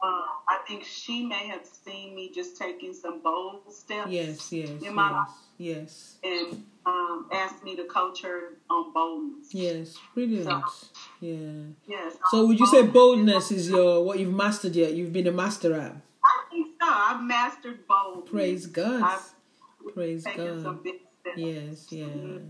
Uh, 0.06 0.22
I 0.48 0.60
think 0.68 0.84
she 0.84 1.26
may 1.26 1.48
have 1.48 1.66
seen 1.66 2.14
me 2.14 2.32
just 2.34 2.58
taking 2.58 2.94
some 2.94 3.22
bold 3.22 3.62
steps. 3.74 4.12
Yes, 4.12 4.52
yes, 4.52 4.70
in 4.84 4.94
my 4.94 5.10
yes, 5.10 5.14
life. 5.14 5.28
yes. 5.58 6.18
And 6.24 6.66
um, 6.86 7.30
asked 7.32 7.64
me 7.64 7.76
to 7.76 7.86
coach 7.86 8.22
her 8.22 8.54
on 8.70 8.94
boldness. 8.94 9.52
Yes, 9.52 9.98
brilliant. 10.14 10.46
So, 10.46 10.62
yeah. 11.22 11.64
Yes. 11.88 12.18
So 12.30 12.46
would 12.46 12.60
you 12.60 12.68
say 12.68 12.84
boldness 12.84 13.52
is 13.52 13.70
your 13.70 14.04
what 14.04 14.20
you've 14.20 14.34
mastered 14.34 14.76
yet? 14.76 14.94
You've 14.94 15.14
been 15.14 15.26
a 15.26 15.32
master 15.32 15.74
at. 15.74 15.96
I 16.24 16.44
think 16.52 16.68
so. 16.80 16.88
I've 16.88 17.24
mastered 17.24 17.88
boldness. 17.88 18.30
Praise 18.30 18.66
God. 18.68 19.02
I've 19.02 19.36
Praise 19.94 20.24
God. 20.24 20.80
Yes, 21.36 21.92
yeah. 21.92 22.06
Mm-hmm. 22.06 22.48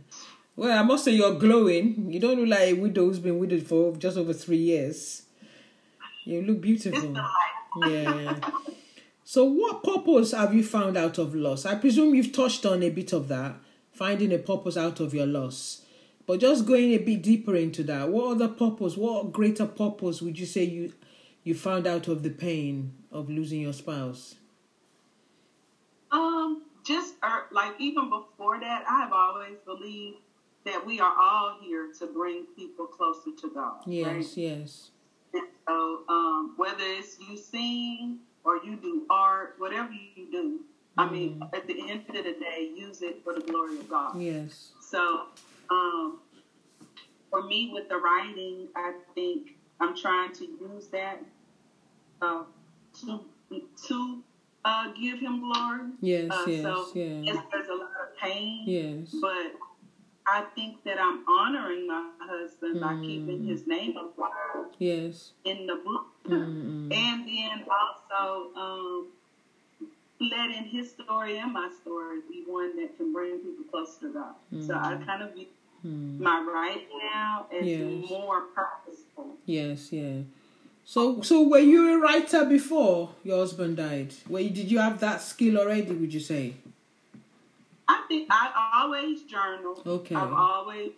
Well, 0.57 0.77
I 0.77 0.83
must 0.83 1.05
say 1.05 1.11
you're 1.11 1.37
glowing. 1.37 2.11
You 2.11 2.19
don't 2.19 2.37
look 2.39 2.49
like 2.49 2.69
a 2.69 2.73
widow 2.73 3.05
who's 3.05 3.19
been 3.19 3.39
widowed 3.39 3.65
for 3.65 3.95
just 3.95 4.17
over 4.17 4.33
three 4.33 4.57
years. 4.57 5.24
You 6.25 6.41
look 6.41 6.61
beautiful. 6.61 7.15
yeah. 7.87 8.39
So, 9.23 9.45
what 9.45 9.83
purpose 9.83 10.31
have 10.31 10.53
you 10.53 10.63
found 10.63 10.97
out 10.97 11.17
of 11.17 11.33
loss? 11.33 11.65
I 11.65 11.75
presume 11.75 12.13
you've 12.13 12.31
touched 12.31 12.65
on 12.65 12.83
a 12.83 12.89
bit 12.89 13.13
of 13.13 13.27
that, 13.29 13.55
finding 13.91 14.33
a 14.33 14.37
purpose 14.37 14.77
out 14.77 14.99
of 14.99 15.13
your 15.13 15.25
loss. 15.25 15.81
But 16.27 16.39
just 16.39 16.65
going 16.65 16.91
a 16.91 16.97
bit 16.97 17.21
deeper 17.21 17.55
into 17.55 17.83
that, 17.83 18.09
what 18.09 18.31
other 18.31 18.47
purpose, 18.47 18.97
what 18.97 19.31
greater 19.31 19.67
purpose 19.67 20.21
would 20.21 20.39
you 20.39 20.45
say 20.45 20.63
you 20.63 20.93
you 21.43 21.53
found 21.53 21.85
out 21.85 22.07
of 22.07 22.23
the 22.23 22.31
pain 22.31 22.93
of 23.11 23.29
losing 23.29 23.61
your 23.61 23.73
spouse? 23.73 24.35
Um, 26.11 26.63
just 26.83 27.15
uh, 27.21 27.41
like 27.51 27.73
even 27.79 28.09
before 28.09 28.59
that, 28.59 28.83
I 28.89 29.01
have 29.01 29.13
always 29.13 29.57
believed 29.65 30.17
that 30.65 30.83
we 30.83 30.99
are 30.99 31.15
all 31.15 31.57
here 31.61 31.91
to 31.99 32.07
bring 32.07 32.45
people 32.55 32.87
closer 32.87 33.29
to 33.39 33.51
God. 33.53 33.81
Yes, 33.85 34.07
right? 34.07 34.37
yes. 34.37 34.89
And 35.35 35.47
so, 35.67 36.01
um, 36.09 36.53
whether 36.57 36.83
it's 36.83 37.17
you 37.19 37.37
sing 37.37 38.19
or 38.43 38.57
you 38.57 38.75
do 38.75 39.05
art, 39.09 39.55
whatever 39.57 39.91
you 39.91 40.31
do, 40.31 40.59
I 40.97 41.09
mean, 41.09 41.39
mm. 41.39 41.57
at 41.57 41.67
the 41.67 41.89
end 41.89 42.05
of 42.09 42.15
the 42.15 42.35
day, 42.39 42.71
use 42.75 43.01
it 43.01 43.21
for 43.23 43.33
the 43.33 43.41
glory 43.41 43.77
of 43.79 43.89
God. 43.89 44.19
Yes. 44.19 44.71
so 44.81 45.27
um, 45.69 46.19
for 47.29 47.43
me 47.43 47.71
with 47.73 47.89
the 47.89 47.97
writing, 47.97 48.67
I 48.75 48.93
think 49.13 49.57
I'm 49.79 49.95
trying 49.95 50.31
to 50.33 50.45
use 50.45 50.87
that 50.87 51.19
uh, 52.21 52.43
to 53.01 53.21
to 53.87 54.23
uh, 54.63 54.91
give 54.99 55.19
him 55.19 55.41
glory. 55.41 55.91
Yes, 56.01 56.31
uh, 56.31 56.45
yes, 56.47 56.63
so 56.63 56.87
yeah. 56.93 57.05
yes, 57.21 57.43
there's 57.51 57.67
a 57.67 57.73
lot 57.73 57.89
of 57.89 58.17
pain. 58.21 58.63
Yes. 58.65 59.15
But 59.21 59.53
I 60.27 60.41
think 60.55 60.83
that 60.83 60.99
I'm 60.99 61.23
honoring 61.27 61.87
my 61.87 62.09
husband 62.19 62.81
by 62.81 62.95
keeping 63.05 63.41
Mm. 63.41 63.47
his 63.47 63.67
name 63.67 63.95
alive 63.97 64.67
Yes. 64.79 65.31
in 65.43 65.67
the 65.67 65.75
book, 65.75 66.07
Mm-mm. 66.25 66.91
and 66.91 67.27
then 67.27 67.65
also 67.69 68.49
um, 68.55 69.07
letting 70.19 70.63
his 70.65 70.91
story 70.91 71.37
and 71.37 71.53
my 71.53 71.69
story 71.81 72.21
be 72.29 72.43
one 72.47 72.75
that 72.77 72.97
can 72.97 73.13
bring 73.13 73.37
people 73.39 73.65
closer 73.69 74.07
to 74.07 74.13
God. 74.13 74.35
So 74.65 74.73
I 74.75 74.95
kind 75.05 75.21
of 75.23 75.33
view 75.33 75.47
Mm. 75.85 76.19
my 76.19 76.39
right 76.41 76.87
now 77.13 77.45
as 77.53 77.67
Yes. 77.67 78.09
more 78.09 78.41
purposeful. 78.55 79.37
Yes, 79.45 79.91
yeah. 79.93 80.21
So, 80.83 81.21
so 81.21 81.47
were 81.47 81.59
you 81.59 81.93
a 81.93 81.99
writer 81.99 82.45
before 82.45 83.11
your 83.23 83.37
husband 83.39 83.77
died? 83.77 84.13
Were 84.27 84.39
you, 84.39 84.49
did 84.49 84.71
you 84.71 84.79
have 84.79 84.99
that 85.01 85.21
skill 85.21 85.59
already? 85.59 85.91
Would 85.91 86.11
you 86.13 86.19
say? 86.19 86.55
I 87.87 88.03
think 88.07 88.27
I 88.31 88.71
always 88.75 89.23
journal. 89.23 89.81
Okay. 89.85 90.15
I've 90.15 90.33
always 90.33 90.91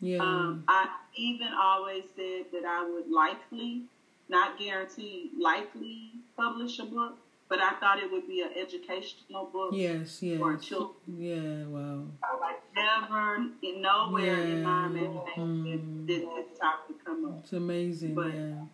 Yeah. 0.00 0.18
Um, 0.18 0.64
I 0.68 0.88
even 1.16 1.48
always 1.58 2.04
said 2.16 2.46
that 2.52 2.64
I 2.66 2.88
would 2.88 3.08
likely, 3.10 3.82
not 4.28 4.58
guarantee, 4.58 5.30
likely 5.40 6.10
publish 6.36 6.78
a 6.78 6.84
book, 6.84 7.16
but 7.48 7.60
I 7.60 7.70
thought 7.80 7.98
it 8.02 8.10
would 8.12 8.26
be 8.28 8.42
an 8.42 8.50
educational 8.56 9.46
book 9.46 9.70
yes. 9.72 10.22
Yes. 10.22 10.38
for 10.38 10.56
children. 10.56 10.94
Yeah. 11.16 11.66
Wow. 11.66 12.04
Like 12.40 12.60
never, 12.74 13.36
in 13.62 13.80
nowhere 13.80 14.42
in 14.42 14.62
my 14.62 14.80
Yeah. 14.82 14.86
imagination 14.86 15.64
Mm. 15.64 16.06
did 16.06 16.22
this 16.22 16.58
topic 16.58 17.04
come 17.04 17.24
up. 17.24 17.38
It's 17.42 17.52
amazing. 17.52 18.14
But- 18.14 18.34
yeah. 18.34 18.64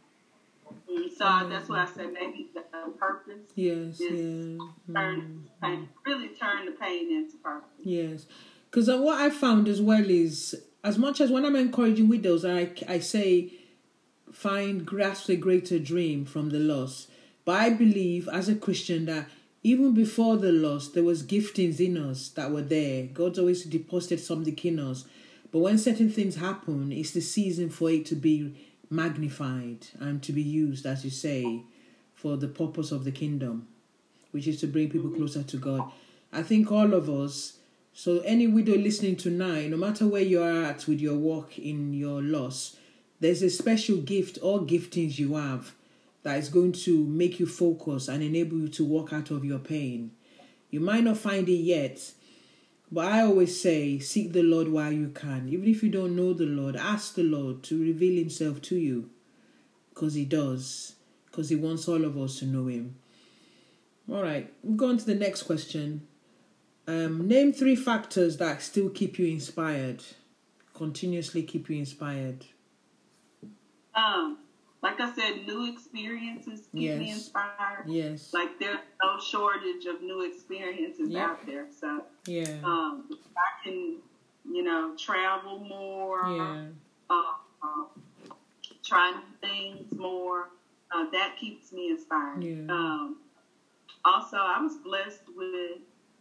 So 1.17 1.49
that's 1.49 1.69
why 1.69 1.83
I 1.83 1.87
said 1.87 2.13
maybe 2.13 2.49
the 2.55 2.63
purpose 2.99 3.43
Yes. 3.55 4.01
is 4.01 4.59
Yeah. 4.59 4.95
turn, 4.95 5.21
Mm. 5.21 5.61
pain, 5.63 5.89
really 6.07 6.29
turn 6.29 6.67
the 6.67 6.73
pain 6.73 7.11
into 7.13 7.37
purpose. 7.37 7.69
Yes, 7.85 8.27
because 8.71 8.89
what 8.89 9.21
I 9.21 9.31
found 9.31 9.69
as 9.69 9.81
well 9.81 10.09
is 10.09 10.55
as 10.83 10.99
much 10.99 11.21
as 11.21 11.31
when 11.31 11.45
I'm 11.45 11.57
encouraging 11.57 12.09
widows, 12.09 12.45
I 12.45 12.73
I 12.89 12.99
say 12.99 13.53
find 14.33 14.85
grasp 14.87 15.29
a 15.29 15.37
greater 15.37 15.79
dream 15.79 16.25
from 16.25 16.51
the 16.51 16.59
loss. 16.59 17.07
But 17.45 17.61
I 17.61 17.71
believe 17.71 18.29
as 18.29 18.49
a 18.49 18.55
Christian 18.55 19.05
that 19.07 19.29
even 19.63 19.93
before 19.95 20.37
the 20.39 20.53
loss, 20.53 20.89
there 20.89 21.05
was 21.05 21.23
giftings 21.23 21.79
in 21.81 21.97
us 21.97 22.29
that 22.31 22.51
were 22.51 22.63
there. 22.63 23.07
God's 23.07 23.39
always 23.39 23.65
deposited 23.65 24.21
something 24.21 24.59
in 24.63 24.79
us. 24.81 25.05
But 25.53 25.59
when 25.61 25.79
certain 25.79 26.11
things 26.11 26.37
happen, 26.37 26.91
it's 26.93 27.11
the 27.13 27.21
season 27.21 27.69
for 27.69 27.91
it 27.91 28.07
to 28.07 28.17
be 28.17 28.55
magnified 28.93 29.87
and 29.99 30.23
to 30.23 30.33
be 30.33 30.43
used, 30.43 30.87
as 30.87 31.05
you 31.05 31.11
say, 31.11 31.63
for 32.15 32.37
the 32.37 32.49
purpose 32.49 32.93
of 32.93 33.05
the 33.05 33.11
kingdom, 33.11 33.67
which 34.31 34.47
is 34.47 34.61
to 34.61 34.67
bring 34.67 34.91
people 34.91 35.11
closer 35.11 35.43
to 35.43 35.57
God. 35.57 35.91
I 36.33 36.43
think 36.43 36.71
all 36.71 36.95
of 36.95 37.11
us, 37.11 37.59
so 37.93 38.21
any 38.21 38.47
widow 38.47 38.77
listening 38.77 39.17
tonight, 39.17 39.71
no 39.71 39.77
matter 39.77 40.07
where 40.07 40.23
you 40.23 40.43
are 40.43 40.65
at 40.65 40.87
with 40.87 41.01
your 41.01 41.17
walk 41.17 41.59
in 41.59 41.93
your 41.93 42.23
loss, 42.23 42.77
there's 43.21 43.43
a 43.43 43.51
special 43.51 43.99
gift 43.99 44.39
or 44.43 44.61
giftings 44.61 45.19
you 45.19 45.35
have 45.35 45.73
that 46.23 46.39
is 46.39 46.49
going 46.49 46.73
to 46.73 47.05
make 47.05 47.41
you 47.41 47.47
focus 47.47 48.09
and 48.09 48.23
enable 48.23 48.59
you 48.59 48.69
to 48.69 48.85
walk 48.85 49.13
out 49.13 49.31
of 49.31 49.45
your 49.45 49.59
pain. 49.59 50.13
You 50.71 50.81
might 50.81 51.05
not 51.05 51.19
find 51.19 51.49
it 51.49 51.53
yet, 51.53 52.13
but 52.93 53.07
I 53.07 53.23
always 53.23 53.59
say, 53.59 53.99
seek 53.99 54.35
the 54.35 54.43
Lord 54.43 54.69
while 54.69 54.93
you 54.93 55.09
can. 55.09 55.49
Even 55.49 55.67
if 55.67 55.83
you 55.83 55.89
don't 55.89 56.15
know 56.15 56.35
the 56.35 56.45
Lord, 56.45 56.77
ask 56.77 57.15
the 57.15 57.23
Lord 57.23 57.63
to 57.65 57.81
reveal 57.81 58.19
Himself 58.19 58.61
to 58.63 58.77
you. 58.77 59.09
Because 59.89 60.13
He 60.13 60.27
does. 60.27 60.97
Because 61.25 61.49
He 61.49 61.57
wants 61.57 61.89
all 61.89 62.05
of 62.05 62.19
us 62.19 62.39
to 62.41 62.45
know 62.45 62.67
Him. 62.67 62.97
All 64.11 64.23
right, 64.23 64.53
we'll 64.63 64.77
go 64.77 64.91
on 64.91 64.99
to 64.99 65.07
the 65.07 65.15
next 65.15 65.45
question. 65.45 66.07
Um, 66.87 67.27
name 67.27 67.55
three 67.55 67.77
factors 67.77 68.37
that 68.37 68.61
still 68.61 68.91
keep 68.91 69.19
you 69.19 69.27
inspired, 69.27 70.03
continuously 70.75 71.45
keep 71.45 71.71
you 71.71 71.79
inspired. 71.79 72.45
Um, 73.95 74.39
like 74.83 75.01
I 75.01 75.15
said, 75.15 75.47
new 75.47 75.71
experiences 75.73 76.69
keep 76.75 76.97
me 76.97 77.11
inspired. 77.13 77.85
Yes. 77.87 78.33
Like 78.33 78.59
there's 78.59 78.81
no 79.03 79.21
shortage 79.21 79.87
of 79.87 80.03
new 80.03 80.23
experiences 80.23 81.09
Yeah. 81.09 81.27
out 81.31 81.47
there. 81.47 81.67
So 81.71 82.05
Yeah. 82.27 82.61
um, 82.65 83.09
I 83.37 83.63
can, 83.65 83.99
you 84.45 84.63
know, 84.65 84.95
travel 84.97 85.61
more, 85.61 86.21
Yeah. 86.29 86.67
uh, 87.09 87.33
uh, 87.63 87.85
try 88.83 89.13
new 89.13 89.23
things 89.49 89.93
more. 89.97 90.51
Uh, 90.91 91.09
that 91.11 91.37
keeps 91.39 91.73
me 91.73 91.91
inspired. 91.91 92.43
Yeah. 92.43 92.67
Um, 92.69 93.17
also, 94.05 94.37
I 94.37 94.61
was 94.61 94.77
blessed 94.79 95.23
with 95.35 95.79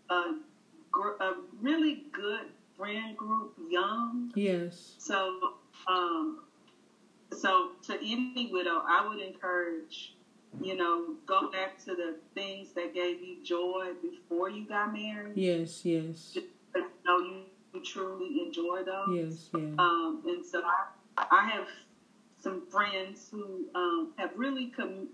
a, 0.10 0.36
gr- 0.92 1.18
a 1.20 1.34
really 1.60 2.06
good 2.12 2.46
friend 2.78 3.18
group, 3.18 3.54
young. 3.70 4.32
Yes. 4.36 4.96
So, 5.00 5.56
um, 5.88 6.44
so 7.34 7.70
to 7.88 7.94
any 7.96 8.50
widow, 8.52 8.84
I 8.88 9.08
would 9.08 9.20
encourage, 9.20 10.16
you 10.62 10.76
know, 10.76 11.16
go 11.26 11.50
back 11.52 11.78
to 11.86 11.96
the 11.96 12.16
things 12.36 12.74
that 12.74 12.94
gave 12.94 13.22
you 13.22 13.44
joy 13.44 13.92
before 14.02 14.50
you 14.50 14.66
got 14.68 14.94
married. 14.94 15.36
Yes. 15.36 15.86
Yes. 15.86 16.32
Just 16.34 16.48
to 16.74 16.82
know 17.06 17.20
you, 17.20 17.42
you 17.74 17.84
truly 17.84 18.42
enjoy 18.46 18.84
those. 18.84 19.08
Yes. 19.14 19.50
Yeah. 19.54 19.76
Um, 19.80 20.22
and 20.26 20.46
so 20.46 20.62
I, 20.64 21.26
I 21.32 21.46
have 21.50 21.68
some 22.38 22.64
friends 22.70 23.30
who 23.32 23.66
um, 23.76 24.14
have 24.18 24.32
really 24.36 24.68
come. 24.68 25.08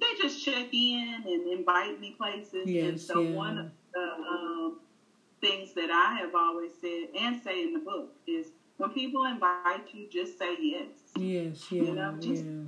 They 0.00 0.22
just 0.22 0.42
check 0.44 0.68
in 0.72 1.22
and 1.26 1.58
invite 1.58 2.00
me 2.00 2.14
places. 2.16 2.66
and 2.66 2.68
Yes, 2.68 3.02
so 3.02 3.20
yeah. 3.20 3.36
one 3.36 3.58
of 3.58 3.70
the 3.92 4.00
um, 4.00 4.80
things 5.40 5.74
that 5.74 5.90
I 5.90 6.16
have 6.20 6.34
always 6.34 6.70
said 6.80 7.08
and 7.18 7.42
say 7.42 7.62
in 7.64 7.72
the 7.74 7.80
book 7.80 8.14
is 8.26 8.46
when 8.80 8.90
people 8.90 9.24
invite 9.24 9.92
you, 9.92 10.08
just 10.10 10.38
say 10.38 10.56
yes. 10.58 10.88
Yes. 11.16 11.70
Yeah. 11.70 11.82
you 11.82 11.92
know, 11.94 12.16
just- 12.20 12.44
Yeah. 12.44 12.64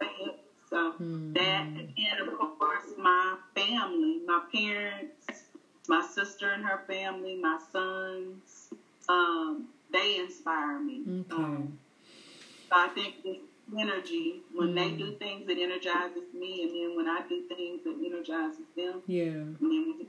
Say 0.00 0.10
yes. 0.20 0.34
So 0.70 0.92
Mm. 1.00 1.34
that 1.34 1.66
and 1.66 2.28
of 2.28 2.58
course 2.58 2.88
my 2.98 3.36
family, 3.54 4.20
my 4.26 4.40
parents, 4.52 5.26
my 5.88 6.02
sister 6.02 6.50
and 6.50 6.64
her 6.64 6.82
family, 6.86 7.36
my 7.36 7.58
sons, 7.72 8.70
um, 9.08 9.68
they 9.92 10.18
inspire 10.18 10.78
me. 10.80 11.02
Okay. 11.30 11.42
Um, 11.42 11.78
so 12.68 12.72
I 12.76 12.88
think 12.88 13.22
this 13.22 13.38
energy, 13.78 14.42
when 14.52 14.74
they 14.74 14.90
Mm. 14.90 14.98
do 14.98 15.12
things, 15.16 15.48
it 15.48 15.58
energizes 15.58 16.28
me, 16.34 16.62
and 16.64 16.72
then 16.74 16.96
when 16.96 17.08
I 17.08 17.20
do 17.28 17.42
things, 17.42 17.80
it 17.86 17.96
energizes 18.04 18.66
them. 18.76 19.02
Yeah. 19.06 19.24
And 19.32 19.58
then 19.60 19.94
we 19.98 20.06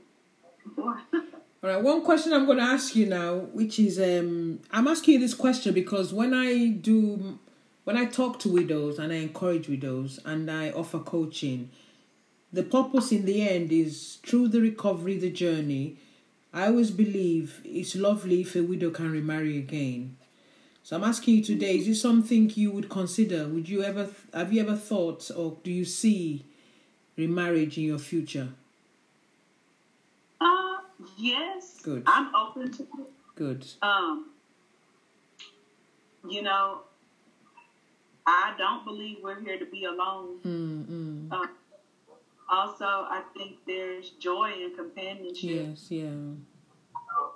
more. 0.76 1.00
All 1.62 1.70
right, 1.70 1.82
one 1.82 2.02
question 2.04 2.34
I'm 2.34 2.44
going 2.44 2.58
to 2.58 2.64
ask 2.64 2.94
you 2.94 3.06
now, 3.06 3.36
which 3.36 3.78
is 3.78 3.98
um, 3.98 4.60
I'm 4.70 4.86
asking 4.86 5.14
you 5.14 5.20
this 5.20 5.32
question 5.32 5.72
because 5.72 6.12
when 6.12 6.34
I 6.34 6.68
do, 6.68 7.38
when 7.84 7.96
I 7.96 8.04
talk 8.04 8.38
to 8.40 8.50
widows 8.50 8.98
and 8.98 9.10
I 9.10 9.16
encourage 9.16 9.66
widows 9.66 10.20
and 10.26 10.50
I 10.50 10.70
offer 10.70 10.98
coaching, 10.98 11.70
the 12.52 12.62
purpose 12.62 13.10
in 13.10 13.24
the 13.24 13.48
end 13.48 13.72
is 13.72 14.18
through 14.22 14.48
the 14.48 14.60
recovery, 14.60 15.16
the 15.16 15.30
journey. 15.30 15.96
I 16.52 16.66
always 16.66 16.90
believe 16.90 17.62
it's 17.64 17.96
lovely 17.96 18.42
if 18.42 18.54
a 18.54 18.62
widow 18.62 18.90
can 18.90 19.10
remarry 19.10 19.56
again. 19.56 20.18
So 20.82 20.94
I'm 20.94 21.04
asking 21.04 21.36
you 21.36 21.42
today: 21.42 21.78
Is 21.78 21.86
this 21.86 22.02
something 22.02 22.52
you 22.54 22.70
would 22.70 22.90
consider? 22.90 23.48
Would 23.48 23.66
you 23.68 23.82
ever 23.82 24.10
have 24.34 24.52
you 24.52 24.60
ever 24.60 24.76
thought, 24.76 25.30
or 25.34 25.56
do 25.64 25.72
you 25.72 25.86
see 25.86 26.44
remarriage 27.16 27.78
in 27.78 27.84
your 27.84 27.98
future? 27.98 28.50
Yes, 31.16 31.78
Good. 31.82 32.02
I'm 32.06 32.34
open 32.34 32.72
to 32.72 32.82
it. 32.82 32.88
Good. 33.34 33.66
Um, 33.82 34.30
you 36.28 36.42
know, 36.42 36.80
I 38.26 38.54
don't 38.58 38.84
believe 38.84 39.18
we're 39.22 39.40
here 39.40 39.58
to 39.58 39.66
be 39.66 39.84
alone. 39.84 40.38
Mm, 40.44 40.84
mm. 40.86 41.32
Um, 41.32 41.50
also, 42.48 42.84
I 42.84 43.22
think 43.36 43.56
there's 43.66 44.10
joy 44.10 44.52
in 44.52 44.74
companionship. 44.76 45.68
Yes. 45.68 45.86
Yeah. 45.90 46.06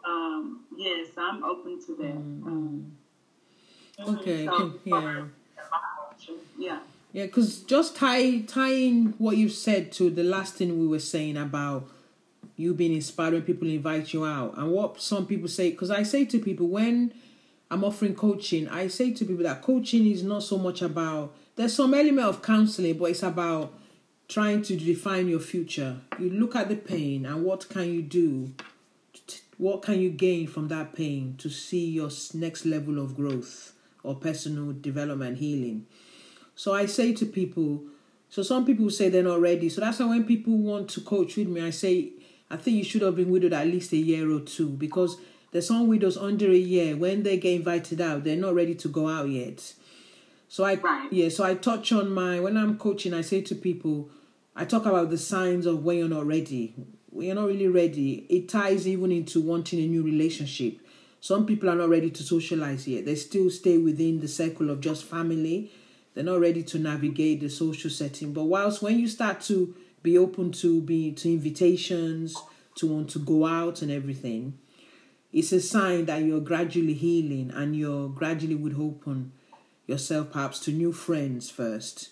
Um, 0.04 0.64
yes, 0.76 1.08
I'm 1.16 1.44
open 1.44 1.80
to 1.86 1.96
that. 1.96 2.12
Um, 2.12 2.92
Okay, 4.08 4.46
so, 4.46 4.72
yeah. 4.84 5.24
yeah. 6.58 6.78
Yeah, 7.12 7.26
because 7.26 7.60
just 7.62 7.96
tie 7.96 8.38
tying 8.40 9.14
what 9.18 9.36
you 9.36 9.48
said 9.48 9.92
to 9.92 10.10
the 10.10 10.22
last 10.22 10.54
thing 10.54 10.78
we 10.78 10.86
were 10.86 11.00
saying 11.00 11.36
about 11.36 11.88
you 12.60 12.74
being 12.74 12.92
inspired 12.92 13.32
when 13.32 13.42
people 13.42 13.68
invite 13.68 14.12
you 14.12 14.24
out, 14.24 14.56
and 14.56 14.70
what 14.70 15.00
some 15.00 15.26
people 15.26 15.48
say. 15.48 15.70
Because 15.70 15.90
I 15.90 16.02
say 16.02 16.24
to 16.26 16.38
people 16.38 16.68
when 16.68 17.12
I'm 17.70 17.84
offering 17.84 18.14
coaching, 18.14 18.68
I 18.68 18.88
say 18.88 19.12
to 19.12 19.24
people 19.24 19.44
that 19.44 19.62
coaching 19.62 20.06
is 20.06 20.22
not 20.22 20.42
so 20.42 20.58
much 20.58 20.82
about. 20.82 21.34
There's 21.56 21.74
some 21.74 21.94
element 21.94 22.26
of 22.26 22.42
counseling, 22.42 22.98
but 22.98 23.06
it's 23.06 23.22
about 23.22 23.72
trying 24.28 24.62
to 24.62 24.76
define 24.76 25.28
your 25.28 25.40
future. 25.40 25.98
You 26.18 26.30
look 26.30 26.54
at 26.54 26.68
the 26.68 26.76
pain 26.76 27.26
and 27.26 27.44
what 27.44 27.68
can 27.68 27.92
you 27.92 28.02
do. 28.02 28.52
what 29.58 29.82
can 29.82 30.00
you 30.00 30.08
gain 30.08 30.46
from 30.46 30.68
that 30.68 30.94
pain 30.94 31.34
to 31.36 31.50
see 31.50 31.90
your 31.90 32.10
next 32.32 32.64
level 32.64 32.98
of 32.98 33.14
growth 33.14 33.74
or 34.02 34.14
personal 34.14 34.72
development 34.72 35.36
healing? 35.36 35.86
So 36.54 36.72
I 36.72 36.86
say 36.86 37.12
to 37.14 37.26
people, 37.26 37.84
so 38.30 38.42
some 38.42 38.64
people 38.64 38.88
say 38.90 39.08
they're 39.08 39.22
not 39.22 39.40
ready. 39.40 39.68
So 39.68 39.80
that's 39.80 39.98
why 39.98 40.06
when 40.06 40.24
people 40.24 40.56
want 40.56 40.88
to 40.90 41.00
coach 41.02 41.36
with 41.36 41.48
me, 41.48 41.60
I 41.60 41.70
say, 41.70 42.10
I 42.50 42.56
think 42.56 42.76
you 42.76 42.84
should 42.84 43.02
have 43.02 43.16
been 43.16 43.30
widowed 43.30 43.52
at 43.52 43.66
least 43.66 43.92
a 43.92 43.96
year 43.96 44.30
or 44.30 44.40
two 44.40 44.68
because 44.68 45.16
there's 45.52 45.68
some 45.68 45.86
widows 45.86 46.16
under 46.16 46.50
a 46.50 46.56
year 46.56 46.96
when 46.96 47.22
they 47.22 47.36
get 47.38 47.54
invited 47.54 48.00
out, 48.00 48.24
they're 48.24 48.36
not 48.36 48.54
ready 48.54 48.74
to 48.76 48.88
go 48.88 49.08
out 49.08 49.28
yet. 49.28 49.74
So 50.48 50.64
I 50.64 50.74
right. 50.74 51.12
yeah, 51.12 51.28
so 51.28 51.44
I 51.44 51.54
touch 51.54 51.92
on 51.92 52.10
my 52.10 52.40
when 52.40 52.56
I'm 52.56 52.76
coaching, 52.76 53.14
I 53.14 53.20
say 53.20 53.40
to 53.42 53.54
people, 53.54 54.10
I 54.56 54.64
talk 54.64 54.84
about 54.84 55.10
the 55.10 55.18
signs 55.18 55.64
of 55.64 55.84
when 55.84 55.98
you're 55.98 56.08
not 56.08 56.26
ready. 56.26 56.74
When 57.10 57.26
you're 57.26 57.36
not 57.36 57.46
really 57.46 57.68
ready, 57.68 58.26
it 58.28 58.48
ties 58.48 58.86
even 58.86 59.12
into 59.12 59.40
wanting 59.40 59.80
a 59.80 59.86
new 59.86 60.02
relationship. 60.02 60.78
Some 61.20 61.46
people 61.46 61.68
are 61.68 61.76
not 61.76 61.88
ready 61.88 62.10
to 62.10 62.22
socialize 62.22 62.88
yet. 62.88 63.04
They 63.04 63.14
still 63.14 63.50
stay 63.50 63.78
within 63.78 64.20
the 64.20 64.28
circle 64.28 64.70
of 64.70 64.80
just 64.80 65.04
family. 65.04 65.70
They're 66.14 66.24
not 66.24 66.40
ready 66.40 66.62
to 66.64 66.78
navigate 66.78 67.40
the 67.40 67.48
social 67.48 67.90
setting. 67.90 68.32
But 68.32 68.44
whilst 68.44 68.82
when 68.82 68.98
you 68.98 69.06
start 69.06 69.40
to 69.42 69.74
be 70.02 70.16
open 70.16 70.52
to 70.52 70.80
be 70.80 71.12
to 71.12 71.32
invitations, 71.32 72.36
to 72.76 72.86
want 72.86 73.10
to 73.10 73.18
go 73.18 73.46
out 73.46 73.82
and 73.82 73.90
everything, 73.90 74.58
it's 75.32 75.52
a 75.52 75.60
sign 75.60 76.06
that 76.06 76.22
you're 76.22 76.40
gradually 76.40 76.94
healing 76.94 77.50
and 77.54 77.76
you're 77.76 78.08
gradually 78.08 78.54
would 78.54 78.78
open 78.78 79.32
yourself 79.86 80.32
perhaps 80.32 80.58
to 80.60 80.72
new 80.72 80.92
friends 80.92 81.50
first. 81.50 82.10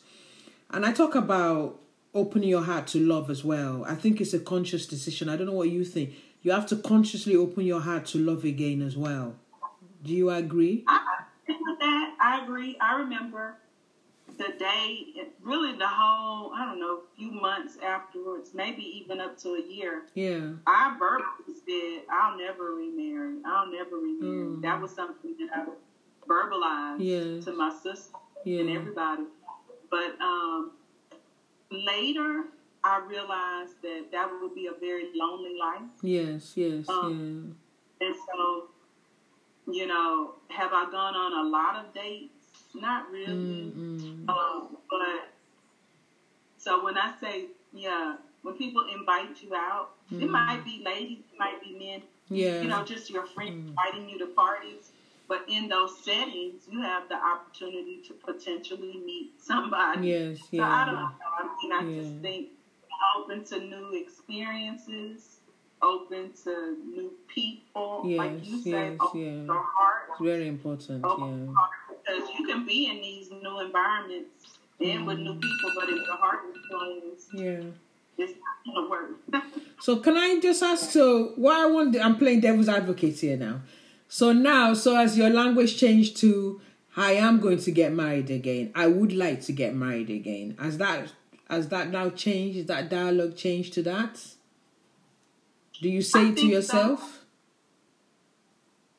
And 0.70 0.84
I 0.84 0.92
talk 0.92 1.14
about 1.14 1.80
opening 2.14 2.48
your 2.48 2.64
heart 2.64 2.86
to 2.88 2.98
love 2.98 3.30
as 3.30 3.44
well. 3.44 3.84
I 3.86 3.94
think 3.94 4.20
it's 4.20 4.34
a 4.34 4.38
conscious 4.38 4.86
decision. 4.86 5.28
I 5.28 5.36
don't 5.36 5.46
know 5.46 5.52
what 5.52 5.70
you 5.70 5.84
think. 5.84 6.14
You 6.42 6.52
have 6.52 6.66
to 6.66 6.76
consciously 6.76 7.34
open 7.36 7.64
your 7.64 7.80
heart 7.80 8.06
to 8.06 8.18
love 8.18 8.44
again 8.44 8.82
as 8.82 8.96
well. 8.96 9.36
Do 10.04 10.12
you 10.12 10.30
agree? 10.30 10.84
I, 10.86 11.00
that. 11.80 12.14
I 12.20 12.44
agree. 12.44 12.76
I 12.80 12.98
remember 13.00 13.56
the 14.38 14.54
day, 14.58 15.06
really 15.42 15.76
the 15.76 15.86
whole, 15.86 16.52
I 16.54 16.64
don't 16.64 16.78
know, 16.78 17.00
few 17.16 17.30
months 17.30 17.76
afterwards, 17.84 18.50
maybe 18.54 18.82
even 18.82 19.20
up 19.20 19.36
to 19.38 19.50
a 19.54 19.62
year. 19.62 20.02
Yeah. 20.14 20.52
I 20.66 20.96
verbally 20.98 21.58
said, 21.66 22.02
I'll 22.10 22.38
never 22.38 22.74
remarry. 22.74 23.36
I'll 23.44 23.70
never 23.70 23.96
remarry. 23.96 24.46
Mm. 24.46 24.62
That 24.62 24.80
was 24.80 24.94
something 24.94 25.34
that 25.40 25.48
I 25.54 25.64
verbalized 26.28 26.98
yes. 27.00 27.44
to 27.44 27.52
my 27.52 27.74
sister 27.82 28.16
yeah. 28.44 28.60
and 28.60 28.70
everybody. 28.70 29.24
But 29.90 30.20
um, 30.20 30.72
later, 31.70 32.44
I 32.84 33.02
realized 33.06 33.82
that 33.82 34.06
that 34.12 34.30
would 34.40 34.54
be 34.54 34.68
a 34.68 34.78
very 34.78 35.08
lonely 35.14 35.58
life. 35.58 35.82
Yes, 36.02 36.52
yes, 36.56 36.88
um, 36.88 37.56
yeah. 38.00 38.06
And 38.06 38.16
so, 38.16 38.68
you 39.72 39.86
know, 39.86 40.34
have 40.48 40.70
I 40.72 40.84
gone 40.90 41.14
on 41.14 41.46
a 41.46 41.48
lot 41.48 41.84
of 41.84 41.92
dates? 41.92 42.37
Not 42.74 43.10
really. 43.10 43.72
Mm-hmm. 43.74 44.28
Um, 44.28 44.76
but 44.90 45.28
so 46.58 46.84
when 46.84 46.98
I 46.98 47.12
say, 47.20 47.46
yeah, 47.72 48.16
when 48.42 48.54
people 48.54 48.84
invite 48.94 49.42
you 49.42 49.54
out, 49.54 49.90
mm-hmm. 50.12 50.22
it 50.22 50.30
might 50.30 50.64
be 50.64 50.82
ladies, 50.84 51.18
it 51.32 51.38
might 51.38 51.62
be 51.62 51.78
men. 51.78 52.02
Yeah. 52.28 52.60
You 52.60 52.68
know, 52.68 52.84
just 52.84 53.10
your 53.10 53.26
friends 53.26 53.54
mm-hmm. 53.54 53.68
inviting 53.68 54.08
you 54.08 54.18
to 54.18 54.26
parties. 54.26 54.90
But 55.28 55.44
in 55.48 55.68
those 55.68 56.02
settings, 56.04 56.62
you 56.70 56.80
have 56.80 57.08
the 57.08 57.16
opportunity 57.16 58.00
to 58.06 58.14
potentially 58.14 59.00
meet 59.04 59.32
somebody. 59.42 60.08
Yes, 60.08 60.38
yeah. 60.50 60.62
So 60.62 60.64
I 60.64 60.84
don't 60.86 60.94
know. 60.94 61.10
I 61.38 61.56
mean, 61.62 61.72
I 61.72 61.82
yeah. 61.82 62.02
just 62.02 62.22
think 62.22 62.48
open 63.16 63.44
to 63.44 63.58
new 63.60 63.94
experiences, 63.94 65.36
open 65.82 66.32
to 66.44 66.76
new 66.82 67.12
people. 67.28 68.04
Yes, 68.06 68.18
like 68.18 68.46
you 68.46 68.62
say, 68.62 68.70
yes, 68.70 68.96
open 69.00 69.20
yeah. 69.20 69.44
your 69.44 69.62
heart. 69.62 70.08
It's 70.12 70.20
very 70.22 70.48
important. 70.48 71.04
Open 71.04 71.46
yeah 71.46 71.87
because 72.08 72.28
you 72.38 72.46
can 72.46 72.66
be 72.66 72.86
in 72.86 73.00
these 73.00 73.30
new 73.30 73.60
environments 73.60 74.58
and 74.80 75.00
mm. 75.00 75.06
with 75.06 75.18
new 75.18 75.34
people, 75.34 75.72
but 75.74 75.88
if 75.88 76.06
your 76.06 76.16
heart 76.16 76.40
is 76.50 76.56
closed, 76.70 77.34
yeah, 77.34 77.70
it's 78.16 78.34
not 78.66 78.74
gonna 78.74 78.88
work. 78.88 79.44
so 79.80 79.96
can 79.96 80.16
I 80.16 80.38
just 80.40 80.62
ask? 80.62 80.90
So 80.90 81.32
why 81.36 81.64
I 81.64 81.66
want 81.66 81.96
I'm 82.00 82.16
playing 82.16 82.40
devil's 82.40 82.68
advocate 82.68 83.18
here 83.18 83.36
now. 83.36 83.60
So 84.08 84.32
now, 84.32 84.74
so 84.74 84.96
as 84.96 85.18
your 85.18 85.30
language 85.30 85.78
changed 85.78 86.16
to 86.18 86.60
I 86.96 87.12
am 87.12 87.38
going 87.38 87.58
to 87.58 87.70
get 87.70 87.92
married 87.92 88.28
again. 88.30 88.72
I 88.74 88.88
would 88.88 89.12
like 89.12 89.42
to 89.42 89.52
get 89.52 89.74
married 89.74 90.10
again. 90.10 90.56
Has 90.58 90.78
that 90.78 91.12
has 91.48 91.68
that 91.68 91.90
now 91.90 92.10
changed? 92.10 92.58
Is 92.58 92.66
that 92.66 92.90
dialogue 92.90 93.36
changed 93.36 93.74
to 93.74 93.82
that? 93.84 94.20
Do 95.80 95.88
you 95.88 96.02
say 96.02 96.32
to 96.32 96.46
yourself? 96.46 97.00
So. 97.00 97.27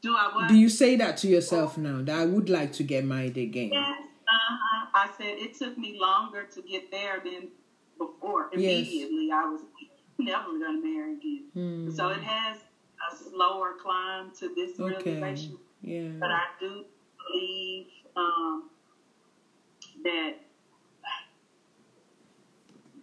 Do 0.01 0.15
I 0.15 0.31
what? 0.33 0.47
Do 0.47 0.55
you 0.55 0.69
say 0.69 0.95
that 0.95 1.17
to 1.17 1.27
yourself 1.27 1.77
now 1.77 2.01
that 2.01 2.19
I 2.19 2.25
would 2.25 2.49
like 2.49 2.71
to 2.73 2.83
get 2.83 3.03
married 3.05 3.37
again? 3.37 3.71
Yes. 3.73 4.01
Uh-huh. 4.01 4.85
I 4.93 5.09
said 5.17 5.37
it 5.39 5.57
took 5.57 5.77
me 5.77 5.97
longer 5.99 6.45
to 6.45 6.61
get 6.61 6.91
there 6.91 7.21
than 7.23 7.49
before. 7.97 8.49
Immediately, 8.53 9.27
yes. 9.27 9.41
I 9.43 9.49
was 9.49 9.61
never 10.17 10.45
going 10.45 10.81
to 10.81 10.87
marry 10.87 11.13
again. 11.13 11.43
Hmm. 11.53 11.91
So 11.91 12.09
it 12.09 12.21
has 12.21 12.59
a 13.11 13.15
slower 13.15 13.73
climb 13.81 14.31
to 14.39 14.53
this 14.55 14.79
okay. 14.79 15.13
realization. 15.13 15.57
Yeah. 15.81 16.09
But 16.19 16.31
I 16.31 16.43
do 16.59 16.85
believe 17.27 17.87
um, 18.15 18.69
that 20.03 20.35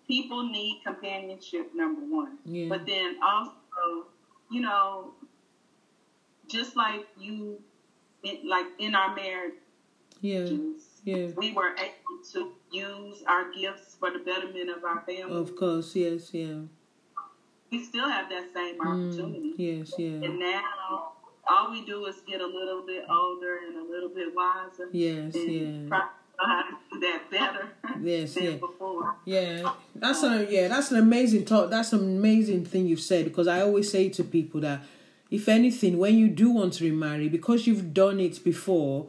people 0.07 0.49
need 0.49 0.83
companionship, 0.85 1.71
number 1.75 2.03
one. 2.03 2.39
Yeah. 2.45 2.69
But 2.69 2.87
then 2.87 3.17
also, 3.23 4.09
you 4.51 4.61
know, 4.61 5.13
just 6.49 6.77
like 6.77 7.07
you, 7.19 7.61
like 8.45 8.67
in 8.79 8.95
our 8.95 9.15
marriage, 9.15 9.55
yeah, 10.21 10.49
yeah, 11.05 11.27
we 11.37 11.53
were 11.53 11.75
able 11.77 12.25
to 12.33 12.53
use 12.73 13.23
our 13.29 13.53
gifts 13.53 13.97
for 13.99 14.11
the 14.11 14.19
betterment 14.19 14.71
of 14.71 14.85
our 14.85 15.01
family. 15.03 15.37
Of 15.37 15.57
course, 15.57 15.95
yes, 15.95 16.33
yeah. 16.33 16.61
We 17.71 17.85
still 17.85 18.09
have 18.09 18.29
that 18.31 18.47
same 18.55 18.79
mm, 18.79 18.81
opportunity. 18.81 19.53
Mm, 19.53 19.55
yes, 19.59 19.93
yeah. 19.99 20.27
And 20.29 20.39
now 20.39 21.13
all 21.49 21.71
we 21.71 21.85
do 21.85 22.07
is 22.07 22.17
get 22.27 22.41
a 22.41 22.47
little 22.47 22.85
bit 22.87 23.05
older 23.09 23.59
and 23.67 23.77
a 23.77 23.91
little 23.91 24.09
bit 24.09 24.35
wiser. 24.35 24.89
Yes, 24.93 25.35
yeah. 25.35 26.01
Know 26.39 26.47
how 26.47 26.63
to 26.63 26.77
do 26.93 27.01
that 27.01 27.31
better. 27.31 27.69
Yes, 28.03 28.37
yeah. 28.37 28.57
Before. 28.57 29.17
Yeah, 29.25 29.73
that's 29.95 30.23
a 30.23 30.47
yeah, 30.51 30.69
that's 30.69 30.91
an 30.91 30.99
amazing 30.99 31.47
talk. 31.47 31.71
That's 31.71 31.93
an 31.93 32.01
amazing 32.01 32.67
thing 32.67 32.87
you've 32.87 33.01
said 33.01 33.25
because 33.25 33.49
I 33.49 33.63
always 33.63 33.91
say 33.91 34.11
to 34.11 34.25
people 34.25 34.61
that 34.61 34.83
if 35.31 35.49
anything, 35.49 35.99
when 35.99 36.17
you 36.17 36.29
do 36.29 36.51
want 36.51 36.75
to 36.75 36.85
remarry, 36.85 37.29
because 37.29 37.67
you've 37.67 37.93
done 37.93 38.21
it 38.21 38.43
before, 38.45 39.09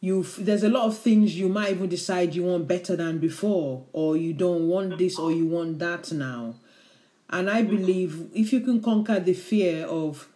you've 0.00 0.44
there's 0.44 0.64
a 0.64 0.68
lot 0.68 0.86
of 0.86 0.98
things 0.98 1.38
you 1.38 1.48
might 1.48 1.70
even 1.70 1.88
decide 1.88 2.34
you 2.34 2.44
want 2.44 2.66
better 2.66 2.96
than 2.96 3.18
before, 3.18 3.84
or 3.92 4.16
you 4.16 4.32
don't 4.32 4.68
want 4.68 4.98
this 4.98 5.18
or 5.18 5.30
you 5.30 5.46
want 5.46 5.78
that 5.78 6.10
now. 6.12 6.54
And 7.30 7.48
I 7.48 7.62
believe 7.62 8.30
if 8.34 8.52
you 8.52 8.60
can 8.60 8.82
conquer 8.82 9.20
the 9.20 9.32
fear 9.32 9.86
of 9.86 10.28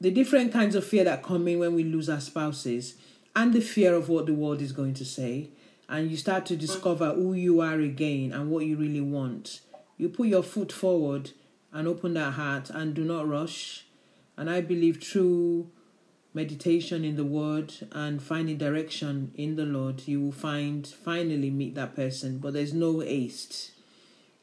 the 0.00 0.10
different 0.10 0.52
kinds 0.52 0.74
of 0.74 0.86
fear 0.86 1.04
that 1.04 1.22
come 1.22 1.46
in 1.46 1.58
when 1.58 1.74
we 1.74 1.84
lose 1.84 2.08
our 2.08 2.20
spouses, 2.20 2.94
and 3.34 3.52
the 3.52 3.60
fear 3.60 3.94
of 3.94 4.08
what 4.08 4.26
the 4.26 4.34
world 4.34 4.60
is 4.60 4.72
going 4.72 4.94
to 4.94 5.04
say, 5.04 5.48
and 5.88 6.10
you 6.10 6.16
start 6.16 6.46
to 6.46 6.56
discover 6.56 7.12
who 7.14 7.34
you 7.34 7.60
are 7.60 7.80
again 7.80 8.32
and 8.32 8.50
what 8.50 8.64
you 8.64 8.76
really 8.76 9.00
want, 9.00 9.60
you 9.98 10.08
put 10.08 10.28
your 10.28 10.42
foot 10.42 10.72
forward 10.72 11.30
and 11.72 11.88
open 11.88 12.14
that 12.14 12.34
heart 12.34 12.70
and 12.70 12.94
do 12.94 13.04
not 13.04 13.28
rush. 13.28 13.86
And 14.36 14.48
I 14.50 14.60
believe 14.60 15.02
through 15.02 15.70
meditation 16.34 17.04
in 17.04 17.16
the 17.16 17.24
Word 17.24 17.72
and 17.92 18.22
finding 18.22 18.56
direction 18.58 19.32
in 19.34 19.56
the 19.56 19.64
Lord, 19.64 20.06
you 20.06 20.20
will 20.20 20.32
find 20.32 20.86
finally 20.86 21.50
meet 21.50 21.74
that 21.74 21.94
person. 21.94 22.38
But 22.38 22.54
there's 22.54 22.72
no 22.72 23.00
haste. 23.00 23.72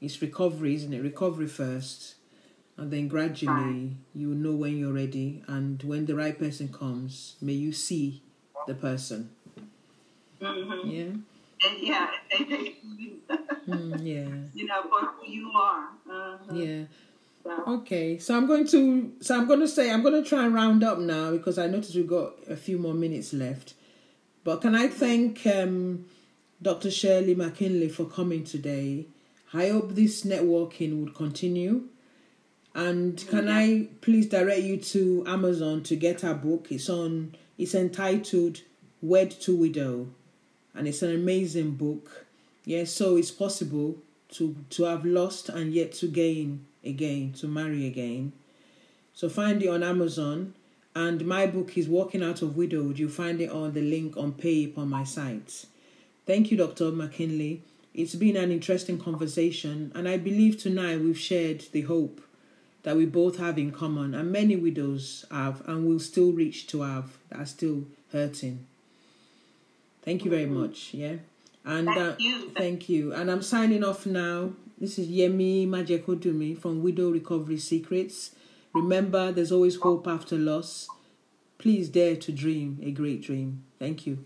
It's 0.01 0.21
recovery, 0.21 0.75
isn't 0.75 0.93
it? 0.93 1.01
Recovery 1.01 1.47
first. 1.47 2.15
And 2.77 2.91
then 2.91 3.09
gradually 3.09 3.97
you 4.13 4.33
know 4.33 4.53
when 4.55 4.77
you're 4.77 4.93
ready. 4.93 5.43
And 5.47 5.81
when 5.83 6.05
the 6.05 6.15
right 6.15 6.37
person 6.37 6.69
comes, 6.69 7.35
may 7.41 7.53
you 7.53 7.73
see 7.73 8.23
the 8.67 8.75
person. 8.75 9.31
Mm-hmm. 10.41 10.89
Yeah. 10.89 11.11
And 11.61 11.77
yeah, 11.81 12.07
mm, 13.67 13.99
yeah. 14.01 14.29
You 14.53 14.65
know, 14.65 14.83
for 14.83 15.07
who 15.07 15.29
you 15.29 15.51
are. 15.53 15.89
Uh-huh. 16.09 16.53
Yeah. 16.53 16.83
Okay, 17.45 18.17
so 18.19 18.36
I'm 18.36 18.47
going 18.47 18.67
to 18.67 19.13
so 19.21 19.38
I'm 19.38 19.47
going 19.47 19.60
to 19.62 19.67
say 19.67 19.91
I'm 19.91 20.02
going 20.02 20.21
to 20.21 20.28
try 20.28 20.45
and 20.45 20.54
round 20.54 20.84
up 20.84 20.99
now 20.99 21.32
because 21.32 21.58
I 21.58 21.67
noticed 21.67 21.95
we've 21.95 22.08
got 22.08 22.34
a 22.49 22.56
few 22.56 22.78
more 22.78 22.93
minutes 22.93 23.34
left. 23.34 23.73
But 24.43 24.62
can 24.62 24.75
I 24.75 24.88
thank 24.88 25.45
um, 25.45 26.06
Dr. 26.62 26.91
Shirley 26.91 27.36
McKinley 27.36 27.89
for 27.89 28.06
coming 28.06 28.43
today? 28.43 29.06
I 29.54 29.69
hope 29.69 29.91
this 29.91 30.23
networking 30.23 30.99
would 30.99 31.15
continue. 31.15 31.84
And 32.75 33.25
can 33.28 33.49
I 33.49 33.88
please 34.02 34.28
direct 34.28 34.62
you 34.62 34.78
to 34.78 35.23
Amazon 35.25 35.82
to 35.84 35.95
get 35.95 36.23
our 36.23 36.36
book? 36.36 36.67
It's 36.69 36.89
on. 36.89 37.36
It's 37.58 37.75
entitled 37.75 38.62
"Wed 39.02 39.32
to 39.41 39.56
Widow," 39.56 40.08
and 40.73 40.88
it's 40.88 41.02
an 41.02 41.13
amazing 41.13 41.71
book. 41.71 42.25
Yes, 42.63 42.91
so 42.91 43.17
it's 43.17 43.32
possible 43.32 43.97
to 44.34 44.56
to 44.71 44.84
have 44.84 45.04
lost 45.04 45.49
and 45.49 45.73
yet 45.73 45.93
to 45.93 46.08
gain 46.08 46.65
again, 46.89 47.34
to 47.34 47.47
marry 47.47 47.88
again. 47.88 48.34
So 49.13 49.30
find 49.30 49.62
it 49.62 49.67
on 49.67 49.84
Amazon. 49.84 50.54
And 50.95 51.25
my 51.25 51.45
book 51.45 51.78
is 51.78 51.88
Walking 51.88 52.23
Out 52.23 52.41
of 52.41 52.58
Widowhood. 52.58 52.99
You'll 52.99 53.10
find 53.10 53.39
it 53.39 53.52
on 53.52 53.73
the 53.73 53.82
link 53.82 54.17
on 54.17 54.34
Pay 54.34 54.73
on 54.75 54.89
my 54.89 55.04
site. 55.04 55.65
Thank 56.25 56.52
you, 56.52 56.58
Dr. 56.58 56.91
McKinley. 56.91 57.62
It's 57.93 58.15
been 58.15 58.36
an 58.36 58.52
interesting 58.52 58.99
conversation, 58.99 59.91
and 59.95 60.08
I 60.08 60.17
believe 60.17 60.58
tonight 60.58 61.02
we've 61.02 61.17
shared 61.17 61.65
the 61.71 61.82
hope 61.82 62.21
that 62.84 62.95
we 62.95 63.06
both 63.06 63.38
have 63.38 63.58
in 63.58 63.71
common, 63.71 64.13
and 64.13 64.32
many 64.32 64.56
widows 64.56 65.25
have 65.32 65.67
and 65.67 65.86
will 65.86 65.99
still 65.99 66.32
reach 66.32 66.67
to 66.67 66.82
have 66.82 67.17
that 67.30 67.39
are 67.39 67.45
still 67.45 67.86
hurting. 68.12 68.65
Thank 70.02 70.23
you 70.23 70.32
very 70.32 70.45
much. 70.45 70.93
Yeah. 70.93 71.15
And 71.65 71.88
thank 71.88 71.99
uh, 71.99 72.15
you. 72.19 72.52
Thank 72.56 72.89
you. 72.89 73.13
And 73.13 73.30
I'm 73.30 73.41
signing 73.41 73.84
off 73.84 74.06
now. 74.06 74.54
This 74.79 74.97
is 74.97 75.09
Yemi 75.09 75.67
Majekodunmi 75.67 76.57
from 76.57 76.81
Widow 76.81 77.09
Recovery 77.09 77.57
Secrets. 77.57 78.31
Remember, 78.73 79.29
there's 79.29 79.51
always 79.51 79.75
hope 79.75 80.07
after 80.07 80.37
loss. 80.37 80.87
Please 81.57 81.89
dare 81.89 82.15
to 82.15 82.31
dream 82.31 82.79
a 82.81 82.91
great 82.91 83.21
dream. 83.21 83.65
Thank 83.77 84.07
you. 84.07 84.23